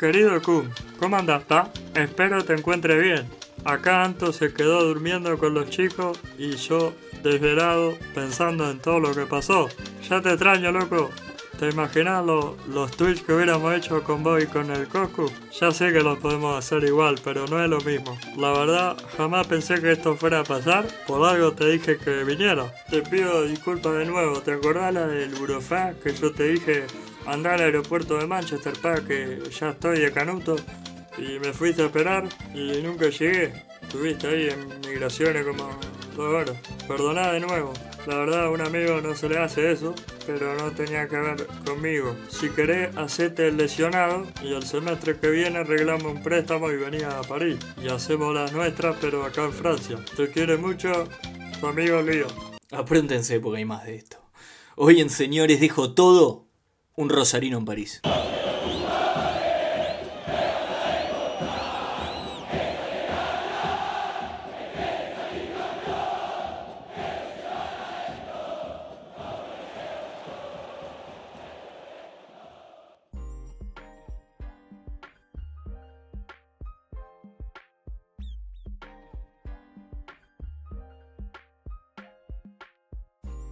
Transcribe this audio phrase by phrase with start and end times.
[0.00, 1.70] Querido Kun, ¿cómo andas, pa?
[1.94, 3.28] Espero te encuentres bien.
[3.66, 9.14] Acá Anto se quedó durmiendo con los chicos y yo desvelado pensando en todo lo
[9.14, 9.68] que pasó.
[10.08, 11.10] Ya te extraño, loco.
[11.58, 15.30] ¿Te imaginas lo- los tweets que hubiéramos hecho con vos y con el Coscu?
[15.60, 18.18] Ya sé que los podemos hacer igual, pero no es lo mismo.
[18.38, 20.86] La verdad, jamás pensé que esto fuera a pasar.
[21.06, 22.72] Por algo te dije que viniera.
[22.88, 24.40] Te pido disculpas de nuevo.
[24.40, 26.86] ¿Te acordás la del Burofax que yo te dije
[27.26, 30.56] andar al aeropuerto de Manchester para que ya estoy de Canuto?
[31.18, 33.52] Y me fuiste a esperar y nunca llegué.
[33.82, 35.68] Estuviste ahí en migraciones como
[36.16, 36.56] dos horas.
[36.86, 37.72] Perdoná de nuevo.
[38.06, 39.94] La verdad, a un amigo no se le hace eso,
[40.26, 42.16] pero no tenía que ver conmigo.
[42.28, 47.18] Si querés, hacete el lesionado y el semestre que viene arreglamos un préstamo y venía
[47.18, 47.58] a París.
[47.82, 49.98] Y hacemos las nuestras, pero acá en Francia.
[50.16, 51.08] Te quiere mucho,
[51.60, 52.26] tu amigo Lío.
[52.70, 54.16] Apróntense porque hay más de esto.
[54.76, 56.49] Hoy en Señores dejo todo
[56.96, 58.00] un rosarino en París.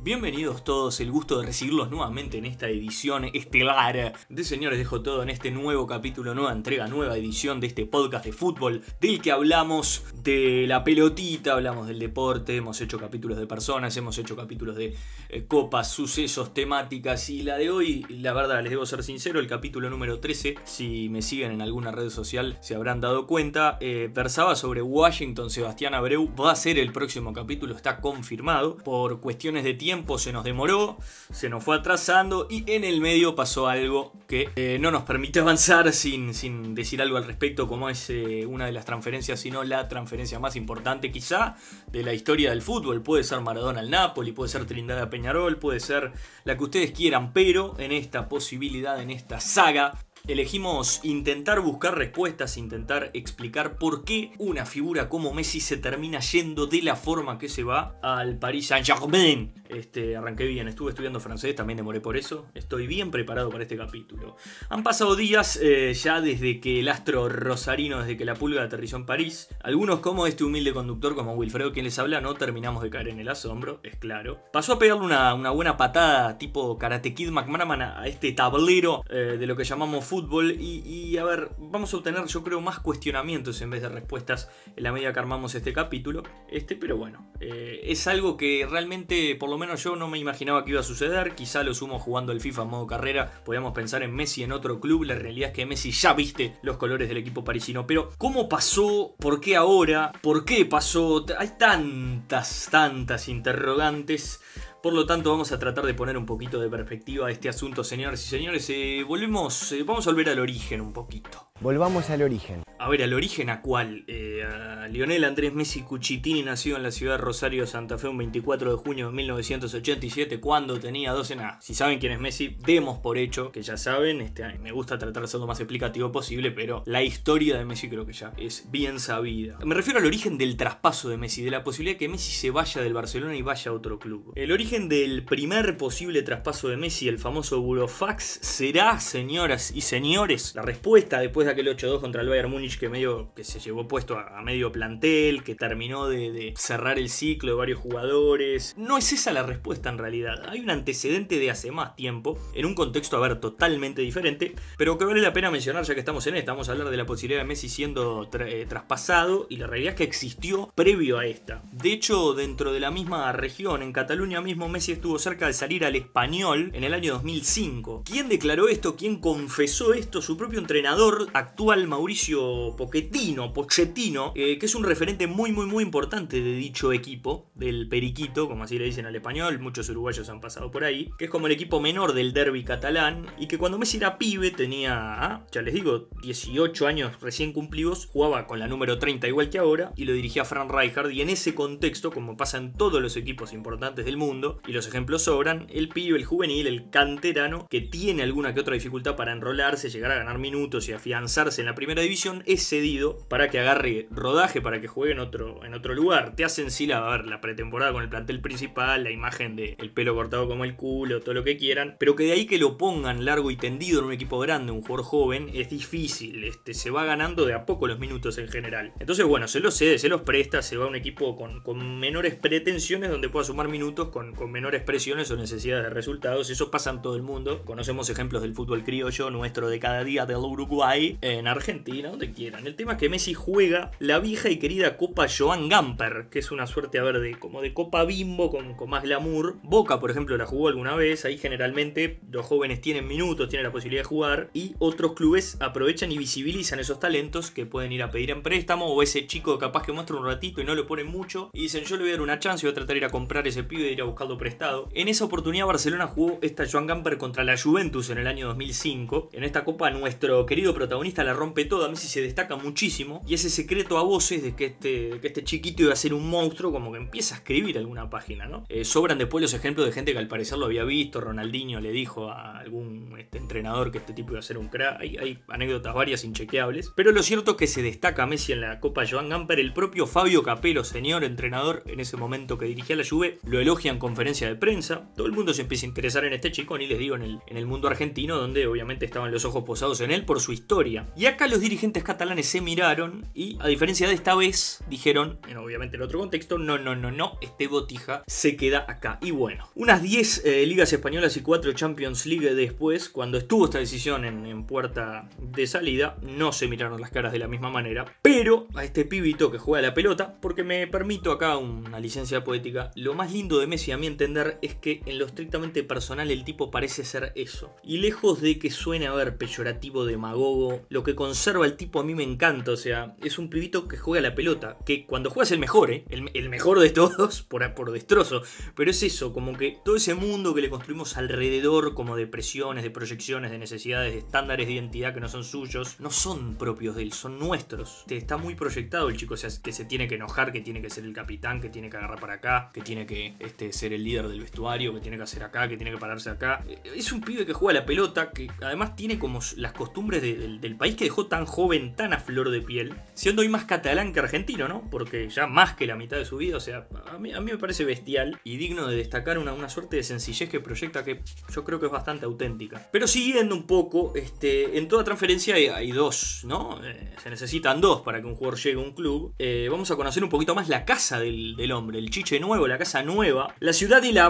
[0.01, 5.25] Bienvenidos todos, el gusto de recibirlos nuevamente en esta edición estelar de Señores Dejo Todo,
[5.25, 9.33] en este nuevo capítulo, nueva entrega, nueva edición de este podcast de fútbol, del que
[9.33, 14.77] hablamos de la pelotita, hablamos del deporte, hemos hecho capítulos de personas, hemos hecho capítulos
[14.77, 14.95] de
[15.31, 19.49] eh, copas, sucesos, temáticas, y la de hoy, la verdad, les debo ser sincero, el
[19.49, 24.09] capítulo número 13, si me siguen en alguna red social se habrán dado cuenta, eh,
[24.15, 29.65] versaba sobre Washington Sebastián Abreu, va a ser el próximo capítulo, está confirmado, por cuestiones
[29.65, 29.88] de tiempo
[30.19, 30.99] se nos demoró,
[31.33, 35.41] se nos fue atrasando y en el medio pasó algo que eh, no nos permite
[35.41, 39.65] avanzar sin, sin decir algo al respecto, como es eh, una de las transferencias, sino
[39.65, 41.57] la transferencia más importante quizá
[41.91, 43.03] de la historia del fútbol.
[43.03, 46.13] Puede ser Maradona al Napoli, puede ser Trindade a Peñarol, puede ser
[46.45, 49.95] la que ustedes quieran, pero en esta posibilidad, en esta saga,
[50.29, 56.67] Elegimos intentar buscar respuestas, intentar explicar por qué una figura como Messi se termina yendo
[56.67, 59.55] de la forma que se va al Paris Saint-Germain.
[59.69, 62.47] Este, arranqué bien, estuve estudiando francés, también demoré por eso.
[62.55, 64.37] Estoy bien preparado para este capítulo.
[64.69, 68.97] Han pasado días eh, ya desde que el astro rosarino, desde que la pulga aterrizó
[68.97, 69.49] en París.
[69.63, 73.21] Algunos, como este humilde conductor, como Wilfredo, quien les habla, no terminamos de caer en
[73.21, 74.41] el asombro, es claro.
[74.53, 79.37] Pasó a pegarle una, una buena patada tipo Karate Kid McManaman a este tablero eh,
[79.39, 83.61] de lo que llamamos fútbol y, a ver, vamos a obtener yo creo más cuestionamientos
[83.61, 86.23] en vez de respuestas en la medida que armamos este capítulo.
[86.51, 90.65] Este, pero bueno, eh, es algo que realmente por lo menos yo no me imaginaba
[90.65, 91.35] que iba a suceder.
[91.35, 94.81] Quizá lo sumo jugando el FIFA en modo carrera, podíamos pensar en Messi en otro
[94.81, 95.05] club.
[95.05, 97.87] La realidad es que Messi ya viste los colores del equipo parisino.
[97.87, 99.15] Pero ¿cómo pasó?
[99.19, 100.13] ¿Por qué ahora?
[100.23, 101.27] ¿Por qué pasó?
[101.39, 104.41] Hay tantas, tantas interrogantes.
[104.83, 107.83] Por lo tanto, vamos a tratar de poner un poquito de perspectiva a este asunto,
[107.83, 108.71] señores y señores.
[108.71, 111.48] Eh, volvemos, eh, vamos a volver al origen un poquito.
[111.61, 112.63] Volvamos al origen.
[112.81, 114.05] A ver, ¿al origen a cuál?
[114.07, 118.19] Eh, a Lionel Andrés Messi Cuchitini nació en la ciudad de Rosario, Santa Fe, un
[118.19, 121.59] 24 de junio de 1987, cuando tenía 12 nada.
[121.61, 124.21] Si saben quién es Messi, demos por hecho que ya saben.
[124.21, 127.89] Este, me gusta tratar de ser lo más explicativo posible, pero la historia de Messi
[127.89, 129.59] creo que ya es bien sabida.
[129.65, 132.53] Me refiero al origen del traspaso de Messi, de la posibilidad de que Messi se
[132.53, 134.33] vaya del Barcelona y vaya a otro club.
[134.37, 140.55] El origen del primer posible traspaso de Messi, el famoso Burofax, será, señoras y señores,
[140.55, 143.89] la respuesta después de aquel 8-2 contra el Bayern Múnich que medio que se llevó
[143.89, 148.75] puesto a, medio plantel, que terminó de, de, cerrar el ciclo de varios jugadores.
[148.77, 150.49] No es esa la respuesta en realidad.
[150.49, 154.99] Hay un antecedente de hace más tiempo, en un contexto, a ver, totalmente diferente, pero
[154.99, 156.53] que vale la pena mencionar ya que estamos en esta.
[156.53, 159.99] Vamos a hablar de la posibilidad de Messi siendo eh, traspasado y la realidad es
[159.99, 161.63] que existió previo a esta.
[161.73, 165.85] De hecho, dentro de la misma región, en Cataluña mismo, Messi estuvo cerca de salir
[165.85, 168.05] al español en el año 2005.
[168.05, 168.97] ¿Quién declaró esto?
[168.97, 170.23] ¿Quién confesó esto?
[170.23, 175.85] Su propio entrenador actual, Mauricio Pochettino, Pochettino, eh, que es un referente muy, muy, muy
[175.85, 180.41] importante de dicho equipo, del Periquito, como así le dicen al español, muchos uruguayos han
[180.41, 183.79] pasado por ahí, que es como el equipo menor del derby catalán, y que cuando
[183.79, 188.69] Messi era pibe tenía, ah, ya les digo, 18 años recién cumplidos, jugaba con la
[188.69, 192.37] número 30 igual que ahora, y lo dirigía Fran Rijkaard, y en ese contexto, como
[192.37, 196.25] pasa en todos los equipos importantes del mundo, y los ejemplos sobran, el pibe, el
[196.25, 200.89] juvenil, el canterano, que tiene alguna que otra dificultad para enrolarse, llegar a ganar minutos
[200.89, 200.93] y
[201.29, 205.65] en la primera división, es cedido para que agarre rodaje para que juegue en otro,
[205.65, 206.35] en otro lugar.
[206.35, 209.91] Te hacen sí la, ver, la pretemporada con el plantel principal, la imagen de el
[209.91, 212.79] pelo cortado como el culo, todo lo que quieran, pero que de ahí que lo
[212.79, 216.45] pongan largo y tendido en un equipo grande, un jugador joven, es difícil.
[216.45, 218.93] Este, se va ganando de a poco los minutos en general.
[218.99, 222.01] Entonces, bueno, se los cede, se los presta, se va a un equipo con, con
[222.01, 226.49] menores pretensiones donde pueda sumar minutos con, con menores presiones o necesidades de resultados.
[226.49, 227.65] Eso pasa en todo el mundo.
[227.67, 232.67] Conocemos ejemplos del fútbol criollo nuestro de cada día del Uruguay, en Argentina, donde quieran.
[232.67, 236.51] El tema es que Messi juega la vieja y querida Copa Joan Gamper, que es
[236.51, 239.57] una suerte, a ver, de, como de Copa Bimbo con, con más glamour.
[239.63, 241.25] Boca, por ejemplo, la jugó alguna vez.
[241.25, 246.13] Ahí generalmente los jóvenes tienen minutos, tienen la posibilidad de jugar y otros clubes aprovechan
[246.13, 249.85] y visibilizan esos talentos que pueden ir a pedir en préstamo o ese chico capaz
[249.85, 252.15] que muestra un ratito y no lo ponen mucho y dicen yo le voy a
[252.15, 254.01] dar una chance y voy a tratar de ir a comprar ese pibe y ir
[254.01, 254.89] a buscarlo prestado.
[254.95, 259.31] En esa oportunidad Barcelona jugó esta Joan Gamper contra la Juventus en el año 2005.
[259.33, 263.51] En esta copa nuestro querido protagonista la rompe toda, Messi se destaca muchísimo y ese
[263.51, 266.93] secreto a voces de que este, que este chiquito iba a ser un monstruo como
[266.93, 268.65] que empieza a escribir alguna página, ¿no?
[268.69, 271.91] Eh, sobran después los ejemplos de gente que al parecer lo había visto, Ronaldinho le
[271.91, 275.39] dijo a algún este, entrenador que este tipo iba a ser un crack, hay, hay
[275.49, 279.29] anécdotas varias inchequeables, pero lo cierto es que se destaca Messi en la Copa Joan
[279.29, 283.61] Gamper, el propio Fabio Capello, señor entrenador en ese momento que dirigía la Juve, lo
[283.61, 286.77] elogia en conferencia de prensa, todo el mundo se empieza a interesar en este chico,
[286.79, 290.01] ni les digo en el, en el mundo argentino, donde obviamente estaban los ojos posados
[290.01, 290.88] en él por su historia.
[291.17, 295.57] Y acá los dirigentes catalanes se miraron y a diferencia de esta vez, dijeron, en
[295.57, 299.19] obviamente en otro contexto, no, no, no, no, este Botija se queda acá.
[299.21, 303.79] Y bueno, unas 10 eh, ligas españolas y 4 Champions League después, cuando estuvo esta
[303.79, 308.05] decisión en, en puerta de salida, no se miraron las caras de la misma manera,
[308.23, 312.91] pero a este pibito que juega la pelota, porque me permito acá una licencia poética,
[312.95, 316.45] lo más lindo de Messi a mi entender es que en lo estrictamente personal el
[316.45, 317.75] tipo parece ser eso.
[317.83, 322.05] Y lejos de que suene a ver peyorativo, demagogo, lo que conserva el tipo a
[322.05, 325.45] mí me encanta, o sea, es un pibito que juega la pelota, que cuando juega
[325.45, 326.05] es el mejor, ¿eh?
[326.09, 328.43] el, el mejor de todos, por, por destrozo,
[328.75, 332.85] pero es eso, como que todo ese mundo que le construimos alrededor, como de presiones,
[332.85, 336.97] de proyecciones, de necesidades, de estándares de identidad que no son suyos, no son propios
[336.97, 338.05] de él, son nuestros.
[338.09, 340.91] Está muy proyectado el chico, o sea, que se tiene que enojar, que tiene que
[340.91, 344.05] ser el capitán, que tiene que agarrar para acá, que tiene que este, ser el
[344.05, 346.65] líder del vestuario, que tiene que hacer acá, que tiene que pararse acá.
[346.85, 350.68] Es un pibe que juega la pelota, que además tiene como las costumbres de, del,
[350.69, 354.13] del país que dejó tan joven, tan a flor de piel, siendo hoy más catalán
[354.13, 354.89] que argentino, ¿no?
[354.91, 357.85] Porque ya más que la mitad de su vida, o sea, a mí, me parece
[357.85, 361.23] bestial y digno de destacar una, una suerte de sencillez que proyecta que
[361.55, 362.89] yo creo que es bastante auténtica.
[362.93, 366.81] Pero siguiendo un poco, este, en toda transferencia hay, dos, ¿no?
[366.85, 369.35] Eh, se necesitan dos para que un jugador llegue a un club.
[369.39, 372.79] Eh, vamos a conocer un poquito más la casa del, hombre, el chiche nuevo, la
[372.79, 374.29] casa nueva, la ciudad y la.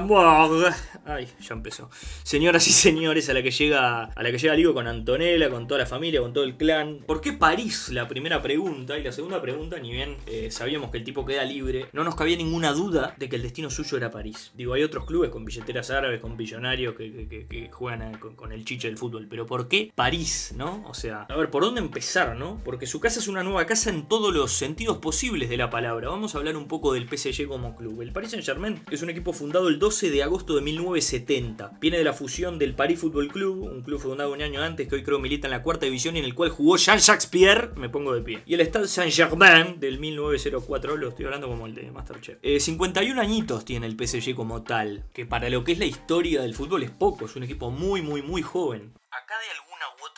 [1.05, 1.91] Ay, ya empezó.
[2.23, 5.67] Señoras y señores, a la que llega, a la que llega Ligo con Antonella, con
[5.67, 6.99] toda la familia, con todo el clan.
[7.07, 7.89] ¿Por qué París?
[7.89, 8.99] La primera pregunta.
[8.99, 12.17] Y la segunda pregunta, ni bien eh, sabíamos que el tipo queda libre, no nos
[12.17, 14.53] cabía ninguna duda de que el destino suyo era París.
[14.55, 18.21] Digo, hay otros clubes con billeteras árabes, con billonarios que, que, que, que juegan a,
[18.21, 19.27] con, con, el chiche del fútbol.
[19.31, 20.85] Pero ¿por qué París, no?
[20.87, 22.61] O sea, a ver, ¿por dónde empezar, no?
[22.63, 26.11] Porque su casa es una nueva casa en todos los sentidos posibles de la palabra.
[26.11, 28.03] Vamos a hablar un poco del PSG como club.
[28.03, 31.79] El Paris Saint Germain es un equipo fundado el 12 de agosto de 1970.
[31.81, 34.95] Viene de la fusión del Paris Football Club, un club fundado un año antes que
[34.95, 38.13] hoy creo milita en la cuarta división en el cual jugó Jean-Jacques Pierre, me pongo
[38.15, 38.43] de pie.
[38.47, 42.39] Y el Stade Saint Germain del 1904, lo estoy hablando como el de Masterchef.
[42.43, 46.43] Eh, 51 añitos tiene el PSG como tal, que para lo que es la historia
[46.43, 48.93] del fútbol es poco, es un equipo muy, muy, muy joven.
[49.11, 49.68] Acá de alguna u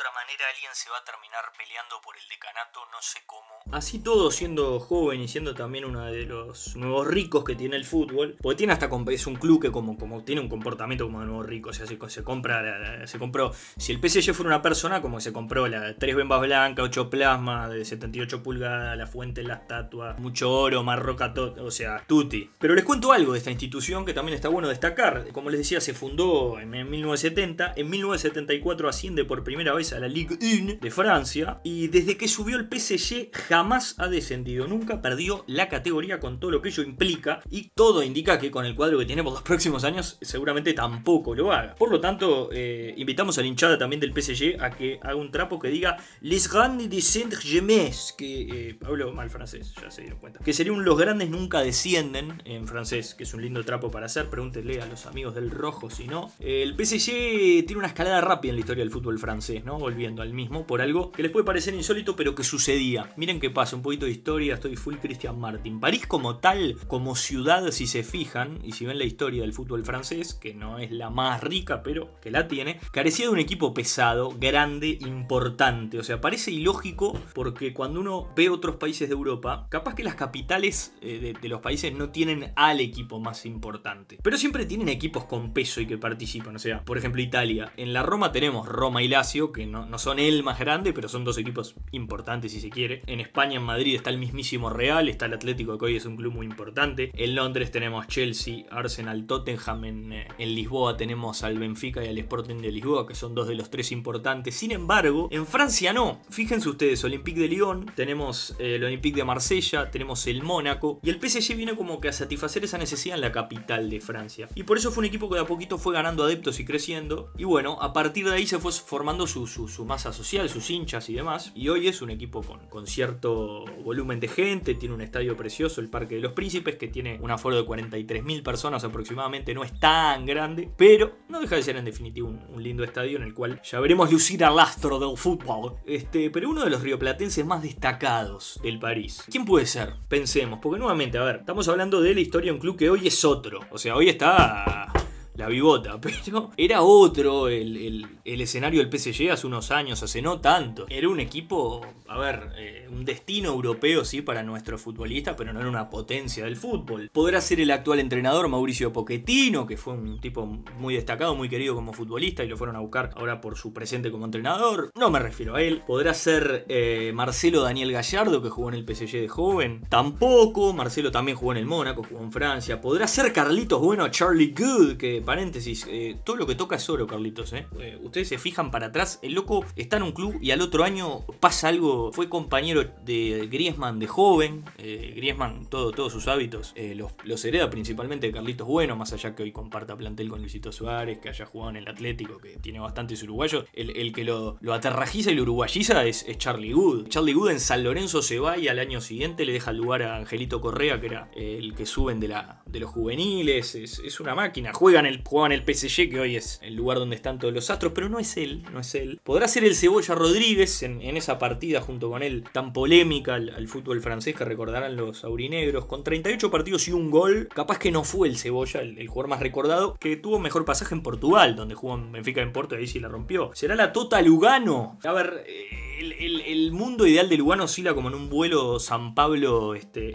[0.01, 3.77] otra manera alguien se va a terminar peleando por el decanato, no sé cómo.
[3.77, 7.85] Así todo siendo joven y siendo también uno de los nuevos ricos que tiene el
[7.85, 11.27] fútbol, porque tiene hasta es un club que como, como tiene un comportamiento como de
[11.27, 15.03] nuevo rico, o sea, se, se compra, se compró, si el PSG fuera una persona,
[15.03, 19.55] como se compró la tres bembas blancas, 8 plasma de 78 pulgadas, la fuente, la
[19.55, 22.51] estatua, mucho oro, marroca, todo, o sea, tutti.
[22.59, 25.83] Pero les cuento algo de esta institución que también está bueno destacar, como les decía,
[25.83, 30.91] se fundó en 1970, en 1974 asciende por primera vez a la Ligue 1 de
[30.91, 36.41] Francia y desde que subió el PSG jamás ha descendido, nunca perdió la categoría con
[36.41, 39.33] todo lo que ello implica y todo indica que con el cuadro que tiene por
[39.33, 41.75] los próximos años seguramente tampoco lo haga.
[41.75, 45.31] Por lo tanto, eh, invitamos a la hinchada también del PSG a que haga un
[45.31, 50.19] trapo que diga Les Grands de Saint-Germain, que eh, hablo mal francés, ya se dieron
[50.19, 50.41] cuenta.
[50.41, 54.07] Que sería un Los Grandes nunca descienden en francés, que es un lindo trapo para
[54.07, 56.33] hacer, pregúntenle a los amigos del rojo si no.
[56.41, 59.70] El PSG tiene una escalada rápida en la historia del fútbol francés, ¿no?
[59.79, 63.13] Volviendo al mismo por algo que les puede parecer insólito, pero que sucedía.
[63.17, 65.81] Miren qué pasa, un poquito de historia, estoy full Christian Martin.
[65.81, 69.85] París como tal, como ciudad, si se fijan, y si ven la historia del fútbol
[69.85, 73.75] francés, que no es la más rica, pero que la tiene, carecía de un equipo
[73.75, 75.99] pesado, grande, importante.
[75.99, 80.15] O sea, parece ilógico porque cuando uno ve otros países de Europa, capaz que las
[80.15, 84.19] capitales eh, de, de los países no tienen al equipo más importante.
[84.23, 86.57] Pero siempre tienen equipos con peso y que participan.
[86.57, 87.73] O sea, por ejemplo, Italia.
[87.77, 91.09] En la Roma tenemos Roma y Lazio, que no, no son el más grande, pero
[91.09, 93.03] son dos equipos importantes si se quiere.
[93.07, 96.17] En España, en Madrid, está el mismísimo Real, está el Atlético, que hoy es un
[96.17, 97.11] club muy importante.
[97.15, 99.85] En Londres tenemos Chelsea, Arsenal, Tottenham.
[99.85, 103.49] En, eh, en Lisboa tenemos al Benfica y al Sporting de Lisboa, que son dos
[103.49, 104.55] de los tres importantes.
[104.55, 106.21] Sin embargo, en Francia no.
[106.31, 111.01] Fíjense ustedes, Olympique de Lyon, tenemos eh, el Olympique de Marsella, tenemos el Mónaco.
[111.03, 114.49] Y el PSG viene como que a satisfacer esa necesidad en la capital de Francia.
[114.55, 117.31] Y por eso fue un equipo que de a poquito fue ganando adeptos y creciendo.
[117.37, 121.09] Y bueno, a partir de ahí se fue formando su, su, masa social, sus hinchas
[121.11, 121.53] y demás.
[121.55, 125.81] Y hoy es un equipo con, con cierto volumen de gente, tiene un estadio precioso,
[125.81, 129.79] el Parque de los Príncipes, que tiene un aforo de 43.000 personas aproximadamente, no es
[129.79, 133.35] tan grande, pero no deja de ser en definitiva un, un, lindo estadio en el
[133.35, 135.77] cual ya veremos lucir al astro del fútbol.
[135.87, 139.25] Este, pero uno de los rioplatenses más destacados del París.
[139.31, 139.95] ¿Quién puede ser?
[140.09, 143.07] Pensemos, porque nuevamente, a ver, estamos hablando de la historia de un club que hoy
[143.07, 143.61] es otro.
[143.71, 144.93] O sea, hoy está
[145.41, 150.41] la bigota, pero era otro el, el, escenario del PSG hace unos años, hace no
[150.41, 150.87] tanto.
[150.89, 155.61] Era un equipo, a ver, eh, un destino europeo, sí, para nuestro futbolista, pero no
[155.61, 157.11] era una potencia del fútbol.
[157.13, 160.45] Podrá ser el actual entrenador Mauricio Pochettino, que fue un tipo
[160.79, 164.11] muy destacado, muy querido como futbolista, y lo fueron a buscar ahora por su presente
[164.11, 164.91] como entrenador.
[164.95, 165.83] No me refiero a él.
[165.87, 169.87] Podrá ser eh, Marcelo Daniel Gallardo, que jugó en el PSG de joven.
[169.89, 170.75] Tampoco.
[170.75, 172.81] Marcelo también jugó en el Mónaco, jugó en Francia.
[172.81, 177.07] Podrá ser Carlitos Bueno, Charlie Good, que paréntesis, eh, todo lo que toca es oro,
[177.07, 177.53] Carlitos.
[177.53, 177.65] ¿eh?
[177.79, 180.83] Eh, ustedes se fijan para atrás, el loco está en un club y al otro
[180.83, 182.11] año pasa algo.
[182.13, 184.65] Fue compañero de Griezmann de joven.
[184.79, 189.37] Eh, Griezmann, todo, todos sus hábitos los, los, hereda principalmente de Carlitos Bueno, más allá
[189.37, 192.81] que hoy comparta plantel con Luisito Suárez, que haya jugado en el Atlético, que tiene
[192.81, 193.67] bastantes uruguayos.
[193.73, 197.07] El, el que lo, lo, aterrajiza y lo uruguayiza es, es, Charlie Good.
[197.07, 200.03] Charlie Good en San Lorenzo se va y al año siguiente le deja el lugar
[200.03, 203.77] a Angelito Correa, que era el que suben de, la, de los juveniles.
[203.77, 204.73] Es, es una máquina.
[204.73, 207.93] Juegan el, juegan el PSG, que hoy es el lugar donde están todos los astros,
[207.95, 209.21] pero no es él, no es él.
[209.23, 213.69] Podrá ser el Cebolla Rodríguez en, en esa partida junto con él tan polémica al,
[213.69, 217.49] fútbol francés que recordarán los aurinegros, con 38 partidos y un gol.
[217.55, 220.95] Capaz que no fue el Cebolla, el, el jugador más recordado, que tuvo mejor pasaje
[220.95, 223.51] en Portugal, donde jugó en Benfica en Porto y ahí sí la rompió.
[223.55, 224.99] ¿Será la Tota Lugano?
[225.05, 225.45] A ver.
[225.47, 230.15] Eh, el, mundo ideal de Lugano oscila como en un vuelo San Pablo este.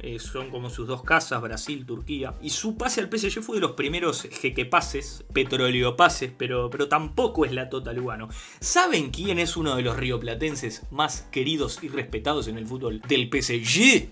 [0.00, 2.34] Eh, son como sus dos casas, Brasil, Turquía.
[2.42, 7.52] Y su pase al PSG fue de los primeros jequepases, petroleopases, pero, pero tampoco es
[7.52, 8.28] la Tota Lugano.
[8.60, 13.28] ¿Saben quién es uno de los rioplatenses más queridos y respetados en el fútbol del
[13.30, 14.08] PSG?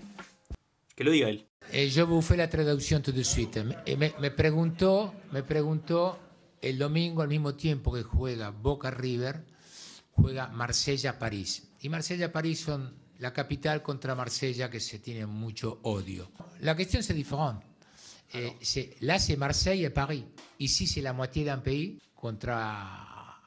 [0.95, 1.45] Que lo diga él.
[1.71, 3.63] Je vous fais la traducción tout de suite.
[3.63, 6.17] Me, me, me preguntó, me preguntó
[6.61, 9.48] el domingo al mismo tiempo que juega Boca River
[10.21, 11.63] juega Marsella-París.
[11.81, 16.31] Y Marsella-París son la capital contra Marsella que se tiene mucho odio.
[16.61, 17.65] La cuestión es diferente.
[18.33, 20.23] Eh, là, c'est Marseille et Paris.
[20.59, 23.39] Ici, c'est la moitié d'un pays contra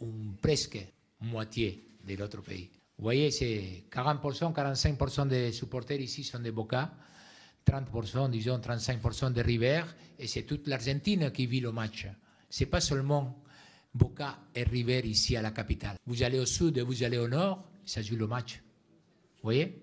[0.00, 0.78] un presque
[1.20, 2.70] moitié de l'autre pays.
[2.98, 6.92] Vous voyez, c'est 40%, 45% des supporters ici sont de Boca,
[7.66, 9.82] 30%, disons 35% de River,
[10.18, 12.06] et c'est toute l'Argentine qui vit le match.
[12.48, 13.42] C'est pas seulement
[13.96, 15.96] Boca et River ici à la capitale.
[16.06, 18.60] Vous allez au sud et vous allez au nord, ça joue match.
[19.36, 19.82] ¿Vous voyez?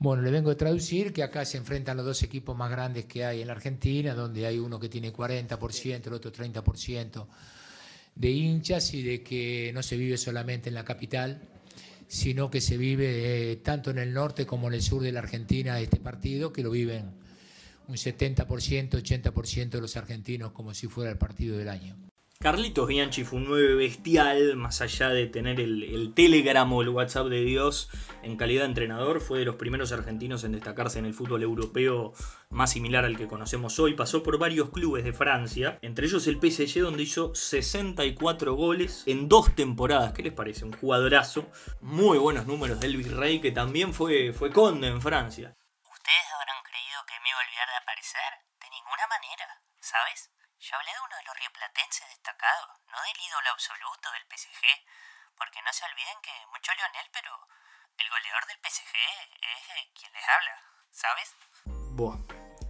[0.00, 3.24] Bueno, le vengo a traducir que acá se enfrentan los dos equipos más grandes que
[3.24, 7.26] hay en la Argentina, donde hay uno que tiene 40%, el otro 30%
[8.14, 11.40] de hinchas y de que no se vive solamente en la capital,
[12.06, 15.20] sino que se vive eh, tanto en el norte como en el sur de la
[15.20, 17.12] Argentina este partido, que lo viven
[17.88, 22.07] un 70%, 80% de los argentinos como si fuera el partido del año.
[22.40, 26.88] Carlitos Bianchi fue un 9 bestial, más allá de tener el, el, Telegram o el
[26.88, 27.90] WhatsApp de Dios
[28.22, 32.12] en calidad de entrenador, fue de los primeros argentinos en destacarse en el fútbol europeo
[32.48, 33.94] más similar al que conocemos hoy.
[33.94, 39.28] Pasó por varios clubes de Francia, entre ellos el PSG donde hizo 64 goles en
[39.28, 40.12] dos temporadas.
[40.12, 40.64] ¿Qué les parece?
[40.64, 45.56] Un jugadorazo, muy buenos números del Virrey que también fue, fue conde en Francia.
[45.90, 48.30] ¿Ustedes habrán creído que me iba a olvidar de aparecer?
[48.60, 50.30] De ninguna manera, ¿sabes?
[50.60, 54.66] Yo hablé de uno de los rioplatenses destacados, no del ídolo absoluto del PSG,
[55.36, 57.46] porque no se olviden que mucho Lionel, pero
[57.96, 58.96] el goleador del PSG
[59.40, 61.36] es quien les habla, ¿sabes?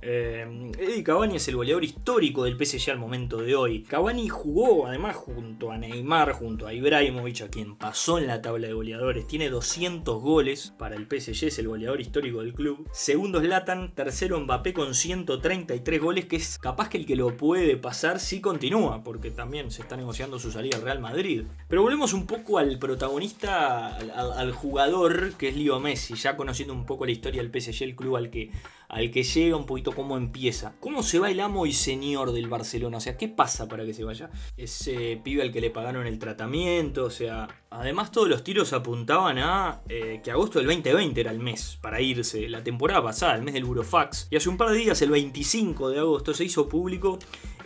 [0.01, 3.83] Eh, Eddie Cavani es el goleador histórico del PSG al momento de hoy.
[3.83, 8.69] Cavani jugó además junto a Neymar, junto a Ibrahimovic, a quien pasó en la tabla
[8.69, 9.27] de goleadores.
[9.27, 12.89] Tiene 200 goles para el PSG, es el goleador histórico del club.
[12.93, 17.77] Segundo Zlatan, tercero Mbappé con 133 goles, que es capaz que el que lo puede
[17.77, 21.45] pasar si continúa, porque también se está negociando su salida al Real Madrid.
[21.69, 26.87] Pero volvemos un poco al protagonista, al jugador que es Leo Messi, ya conociendo un
[26.87, 28.53] poco la historia del PSG, el club al que
[28.89, 30.75] al que llega, un poquito cómo empieza.
[30.81, 32.97] ¿Cómo se va el amo y señor del Barcelona?
[32.97, 34.31] O sea, ¿qué pasa para que se vaya?
[34.57, 37.49] Ese pibe al que le pagaron el tratamiento, o sea...
[37.71, 42.01] Además todos los tiros apuntaban a eh, que agosto del 2020 era el mes para
[42.01, 44.29] irse, la temporada pasada, el mes del Burofax.
[44.31, 47.19] Y hace un par de días, el 25 de agosto, se hizo público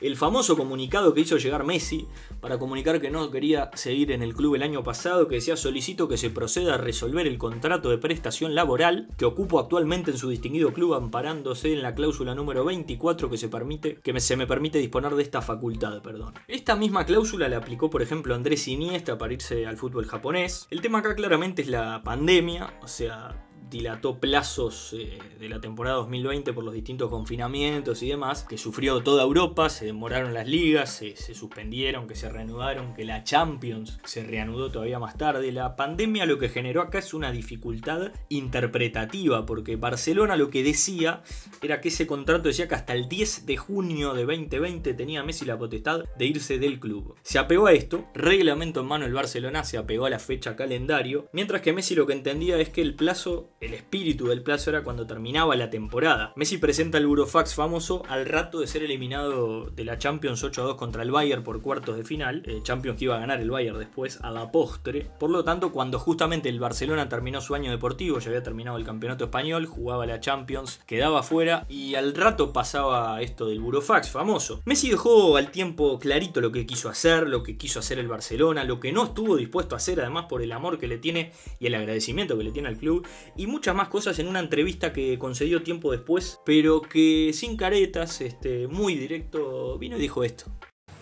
[0.02, 2.06] el famoso comunicado que hizo llegar Messi
[2.40, 6.08] para comunicar que no quería seguir en el club el año pasado, que decía solicito
[6.08, 10.28] que se proceda a resolver el contrato de prestación laboral que ocupo actualmente en su
[10.28, 14.78] distinguido club amparándose en la cláusula número 24 que se permite que se me permite
[14.78, 16.34] disponer de esta facultad, perdón.
[16.48, 20.66] Esta misma cláusula la aplicó por ejemplo Andrés Iniesta para irse al fútbol japonés.
[20.70, 25.96] El tema acá claramente es la pandemia, o sea, dilató plazos eh, de la temporada
[25.96, 30.90] 2020 por los distintos confinamientos y demás, que sufrió toda Europa, se demoraron las ligas,
[30.94, 35.50] se, suspendieron, que se reanudaron, que la Champions se reanudó todavía más tarde.
[35.50, 41.22] La pandemia lo que generó acá es una dificultad interpretativa, porque Barcelona lo que decía
[41.62, 45.46] era que ese contrato decía que hasta el 10 de junio de 2020 tenía Messi
[45.46, 47.16] la potestad de irse del club.
[47.22, 51.28] Se apegó a esto, reglamento en mano el Barcelona, se apegó a la fecha calendario,
[51.32, 54.82] mientras que Messi lo que entendía es que el plazo el espíritu del plazo era
[54.82, 56.32] cuando terminaba la temporada.
[56.34, 60.64] Messi presenta el Burofax famoso al rato de ser eliminado de la Champions 8 a
[60.64, 63.50] 2 contra el Bayern por cuartos de final, eh, Champions que iba a ganar el
[63.50, 65.06] Bayern después a la postre.
[65.20, 68.84] Por lo tanto, cuando justamente el Barcelona terminó su año deportivo, ya había terminado el
[68.84, 74.60] campeonato español, jugaba la Champions, quedaba fuera y al rato pasaba esto del Burofax famoso.
[74.64, 78.64] Messi dejó al tiempo clarito lo que quiso hacer, lo que quiso hacer el Barcelona,
[78.64, 81.66] lo que no estuvo dispuesto a hacer además por el amor que le tiene y
[81.66, 85.18] el agradecimiento que le tiene al club y muchas más cosas en una entrevista que
[85.18, 90.46] concedió tiempo después, pero que sin caretas, este, muy directo, vino y dijo esto.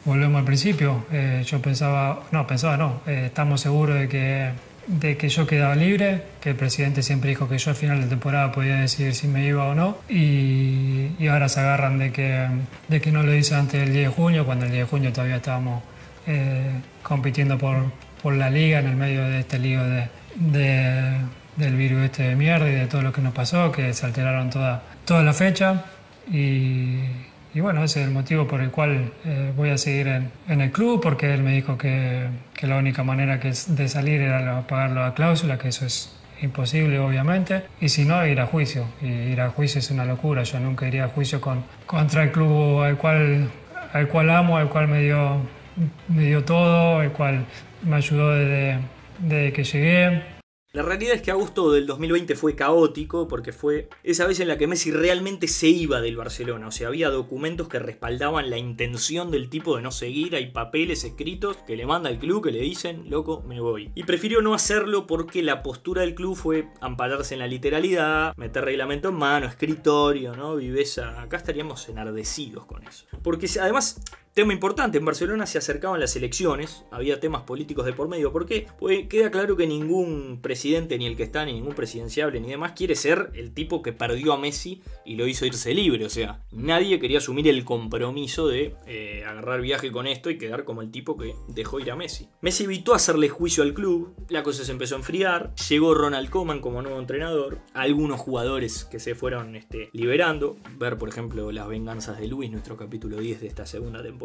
[0.04, 4.50] Volvemos al principio, eh, yo pensaba, no, pensaba no, eh, estamos seguros de que,
[4.86, 8.08] de que yo quedaba libre, que el presidente siempre dijo que yo al final de
[8.08, 12.48] temporada podía decidir si me iba o no, y, y ahora se agarran de que,
[12.88, 15.12] de que no lo hice antes del 10 de junio, cuando el 10 de junio
[15.12, 15.82] todavía estábamos
[16.26, 17.76] eh, compitiendo por,
[18.22, 21.20] por la liga en el medio de este lío de, de
[21.56, 24.50] del virus este de mierda y de todo lo que nos pasó, que se alteraron
[24.50, 25.84] toda, toda la fecha.
[26.30, 27.00] Y,
[27.52, 30.60] y bueno, ese es el motivo por el cual eh, voy a seguir en, en,
[30.60, 34.66] el club, porque él me dijo que, que la única manera que de salir era
[34.66, 38.86] pagar la cláusula, que eso es imposible obviamente, y si no, ir a juicio.
[39.02, 42.32] Y ir a juicio es una locura, yo nunca iría a juicio con, contra el
[42.32, 43.50] club al cual,
[43.92, 45.38] al cual amo, al cual me dio,
[46.08, 47.44] me dio todo, el cual
[47.82, 48.78] me ayudó desde,
[49.18, 50.39] desde que llegué.
[50.72, 54.56] La realidad es que agosto del 2020 fue caótico porque fue esa vez en la
[54.56, 56.68] que Messi realmente se iba del Barcelona.
[56.68, 60.36] O sea, había documentos que respaldaban la intención del tipo de no seguir.
[60.36, 63.90] Hay papeles escritos que le manda al club que le dicen, loco, me voy.
[63.96, 68.64] Y prefirió no hacerlo porque la postura del club fue ampararse en la literalidad, meter
[68.64, 70.54] reglamento en mano, escritorio, ¿no?
[70.54, 71.20] Viveza.
[71.20, 73.06] Acá estaríamos enardecidos con eso.
[73.24, 74.00] Porque además
[74.32, 78.32] Tema importante, en Barcelona se acercaban las elecciones, había temas políticos de por medio.
[78.32, 78.68] ¿Por qué?
[78.78, 82.74] Pues queda claro que ningún presidente, ni el que está, ni ningún presidenciable, ni demás,
[82.76, 86.04] quiere ser el tipo que perdió a Messi y lo hizo irse libre.
[86.04, 90.62] O sea, nadie quería asumir el compromiso de eh, agarrar viaje con esto y quedar
[90.62, 92.28] como el tipo que dejó ir a Messi.
[92.40, 96.60] Messi evitó hacerle juicio al club, la cosa se empezó a enfriar, llegó Ronald Koeman
[96.60, 102.20] como nuevo entrenador, algunos jugadores que se fueron este, liberando, ver por ejemplo las venganzas
[102.20, 104.19] de Luis, nuestro capítulo 10 de esta segunda temporada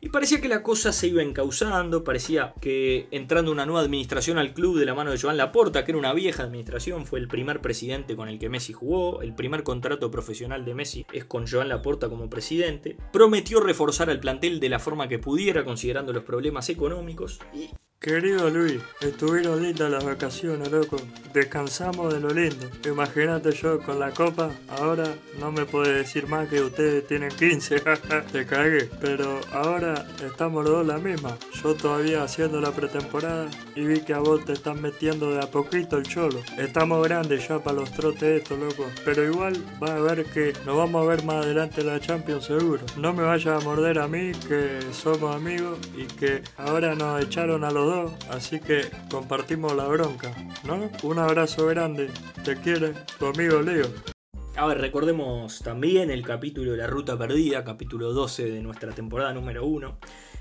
[0.00, 4.52] y parecía que la cosa se iba encauzando, parecía que entrando una nueva administración al
[4.52, 7.60] club de la mano de Joan Laporta, que era una vieja administración, fue el primer
[7.60, 11.68] presidente con el que Messi jugó, el primer contrato profesional de Messi es con Joan
[11.68, 16.68] Laporta como presidente, prometió reforzar al plantel de la forma que pudiera considerando los problemas
[16.68, 20.98] económicos y Querido Luis, estuvieron lindas las vacaciones, loco.
[21.32, 22.70] Descansamos de lo lindo.
[22.86, 27.80] Imagínate yo con la copa, ahora no me puede decir más que ustedes tienen 15.
[28.32, 28.88] Te cagué.
[29.00, 31.36] Pero ahora estamos los dos la misma.
[31.62, 35.50] Yo todavía haciendo la pretemporada y vi que a vos te están metiendo de a
[35.50, 36.40] poquito el cholo.
[36.56, 38.86] Estamos grandes ya para los trotes estos, loco.
[39.04, 42.84] Pero igual va a ver que nos vamos a ver más adelante la Champions seguro.
[42.96, 47.64] No me vayas a morder a mí, que somos amigos y que ahora nos echaron
[47.64, 47.88] a los
[48.30, 50.30] así que compartimos la bronca,
[50.64, 50.90] ¿no?
[51.02, 52.10] Un abrazo grande,
[52.44, 54.17] te quiere tu amigo Leo.
[54.58, 59.32] A ver, recordemos también el capítulo de la Ruta Perdida, capítulo 12 de nuestra temporada
[59.32, 59.98] número 1,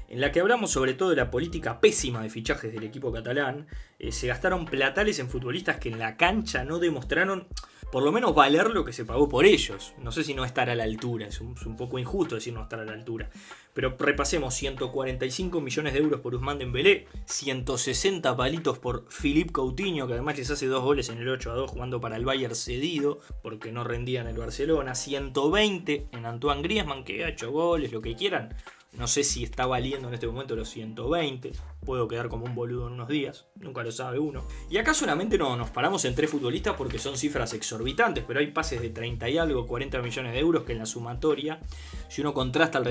[0.09, 3.67] en la que hablamos sobre todo de la política pésima de fichajes del equipo catalán.
[3.99, 7.47] Eh, se gastaron platales en futbolistas que en la cancha no demostraron
[7.91, 9.93] por lo menos valer lo que se pagó por ellos.
[9.97, 12.79] No sé si no estar a la altura, es un, poco injusto decir no estar
[12.79, 13.29] a la altura.
[13.73, 20.13] Pero repasemos, 145 millones de euros por Usman Dembélé, 160 palitos por Philippe Coutinho, que
[20.13, 23.19] además les hace dos goles en el 8 a 2 jugando para el Bayern cedido,
[23.41, 28.01] porque no rendía en el Barcelona, 120 en Antoine Griezmann, que ha hecho goles, lo
[28.01, 28.53] que quieran,
[28.97, 31.51] no sé si está valiendo en este momento los 120.
[31.85, 33.45] Puedo quedar como un boludo en unos días.
[33.55, 34.43] Nunca lo sabe uno.
[34.71, 38.23] Y acá solamente no, nos paramos en tres futbolistas porque son cifras exorbitantes.
[38.27, 41.59] Pero hay pases de 30 y algo, 40 millones de euros que en la sumatoria,
[42.09, 42.85] si uno contrasta el,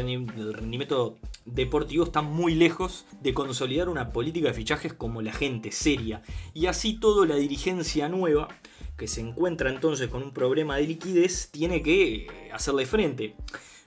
[0.55, 6.23] rendimiento deportivo, están muy lejos de consolidar una política de fichajes como la gente seria.
[6.55, 8.49] Y así todo la dirigencia nueva
[8.97, 13.35] que se encuentra entonces con un problema de liquidez tiene que hacerle frente.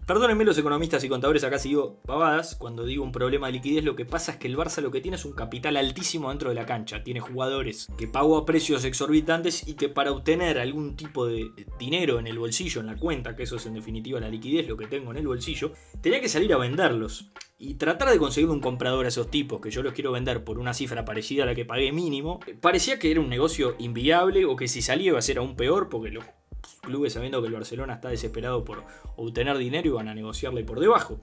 [0.10, 2.56] Perdónenme los economistas y contadores, acá sigo pavadas.
[2.56, 5.02] Cuando digo un problema de liquidez, lo que pasa es que el Barça lo que
[5.02, 7.04] tiene es un capital altísimo dentro de la cancha.
[7.04, 12.18] Tiene jugadores que pagó a precios exorbitantes y que para obtener algún tipo de dinero
[12.18, 14.88] en el bolsillo, en la cuenta, que eso es en definitiva la liquidez, lo que
[14.88, 17.30] tengo en el bolsillo, tenía que salir a venderlos.
[17.60, 20.58] Y tratar de conseguir un comprador a esos tipos, que yo los quiero vender por
[20.58, 24.56] una cifra parecida a la que pagué mínimo, parecía que era un negocio inviable o
[24.56, 26.24] que si salía iba a ser aún peor porque los
[26.82, 28.84] clubes sabiendo que el Barcelona está desesperado por
[29.16, 31.20] obtener dinero y van a negociarle por debajo.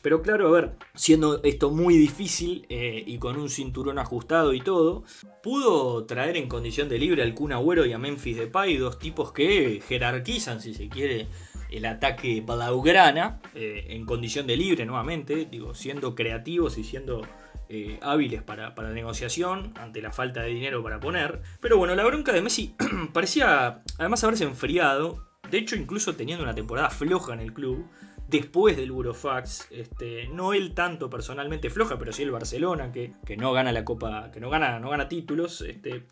[0.00, 4.60] Pero claro, a ver, siendo esto muy difícil eh, y con un cinturón ajustado y
[4.60, 5.02] todo,
[5.42, 9.32] pudo traer en condición de libre al Kun Agüero y a Memphis Depay, dos tipos
[9.32, 11.26] que jerarquizan, si se quiere,
[11.70, 17.22] el ataque Blaugrana eh, en condición de libre nuevamente, digo, siendo creativos y siendo
[17.68, 21.42] eh, hábiles para, negociación ante la falta de dinero para poner.
[21.60, 22.74] Pero bueno, la bronca de Messi
[23.12, 25.26] parecía además haberse enfriado.
[25.50, 27.86] De hecho, incluso teniendo una temporada floja en el club,
[28.28, 33.36] después del Burofax, este, no él tanto personalmente floja, pero sí el Barcelona, que, que
[33.36, 35.62] no gana la Copa, que no gana, no gana títulos.
[35.62, 36.04] Este,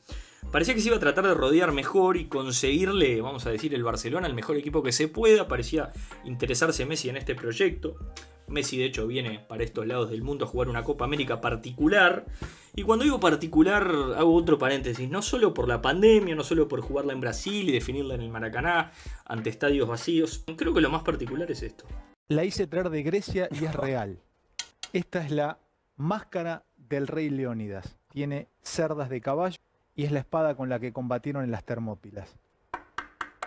[0.50, 3.84] parecía que se iba a tratar de rodear mejor y conseguirle, vamos a decir, el
[3.84, 5.48] Barcelona, el mejor equipo que se pueda.
[5.48, 5.92] Parecía
[6.24, 7.96] interesarse Messi en este proyecto.
[8.48, 12.26] Messi de hecho viene para estos lados del mundo a jugar una Copa América particular.
[12.74, 16.80] Y cuando digo particular hago otro paréntesis, no solo por la pandemia, no solo por
[16.80, 18.92] jugarla en Brasil y definirla en el Maracaná
[19.24, 21.85] ante estadios vacíos, creo que lo más particular es esto.
[22.28, 24.18] La hice traer de Grecia y es real.
[24.92, 25.59] Esta es la
[25.96, 27.98] máscara del rey Leónidas.
[28.11, 29.59] Tiene cerdas de caballo
[29.94, 32.37] y es la espada con la que combatieron en las Termópilas.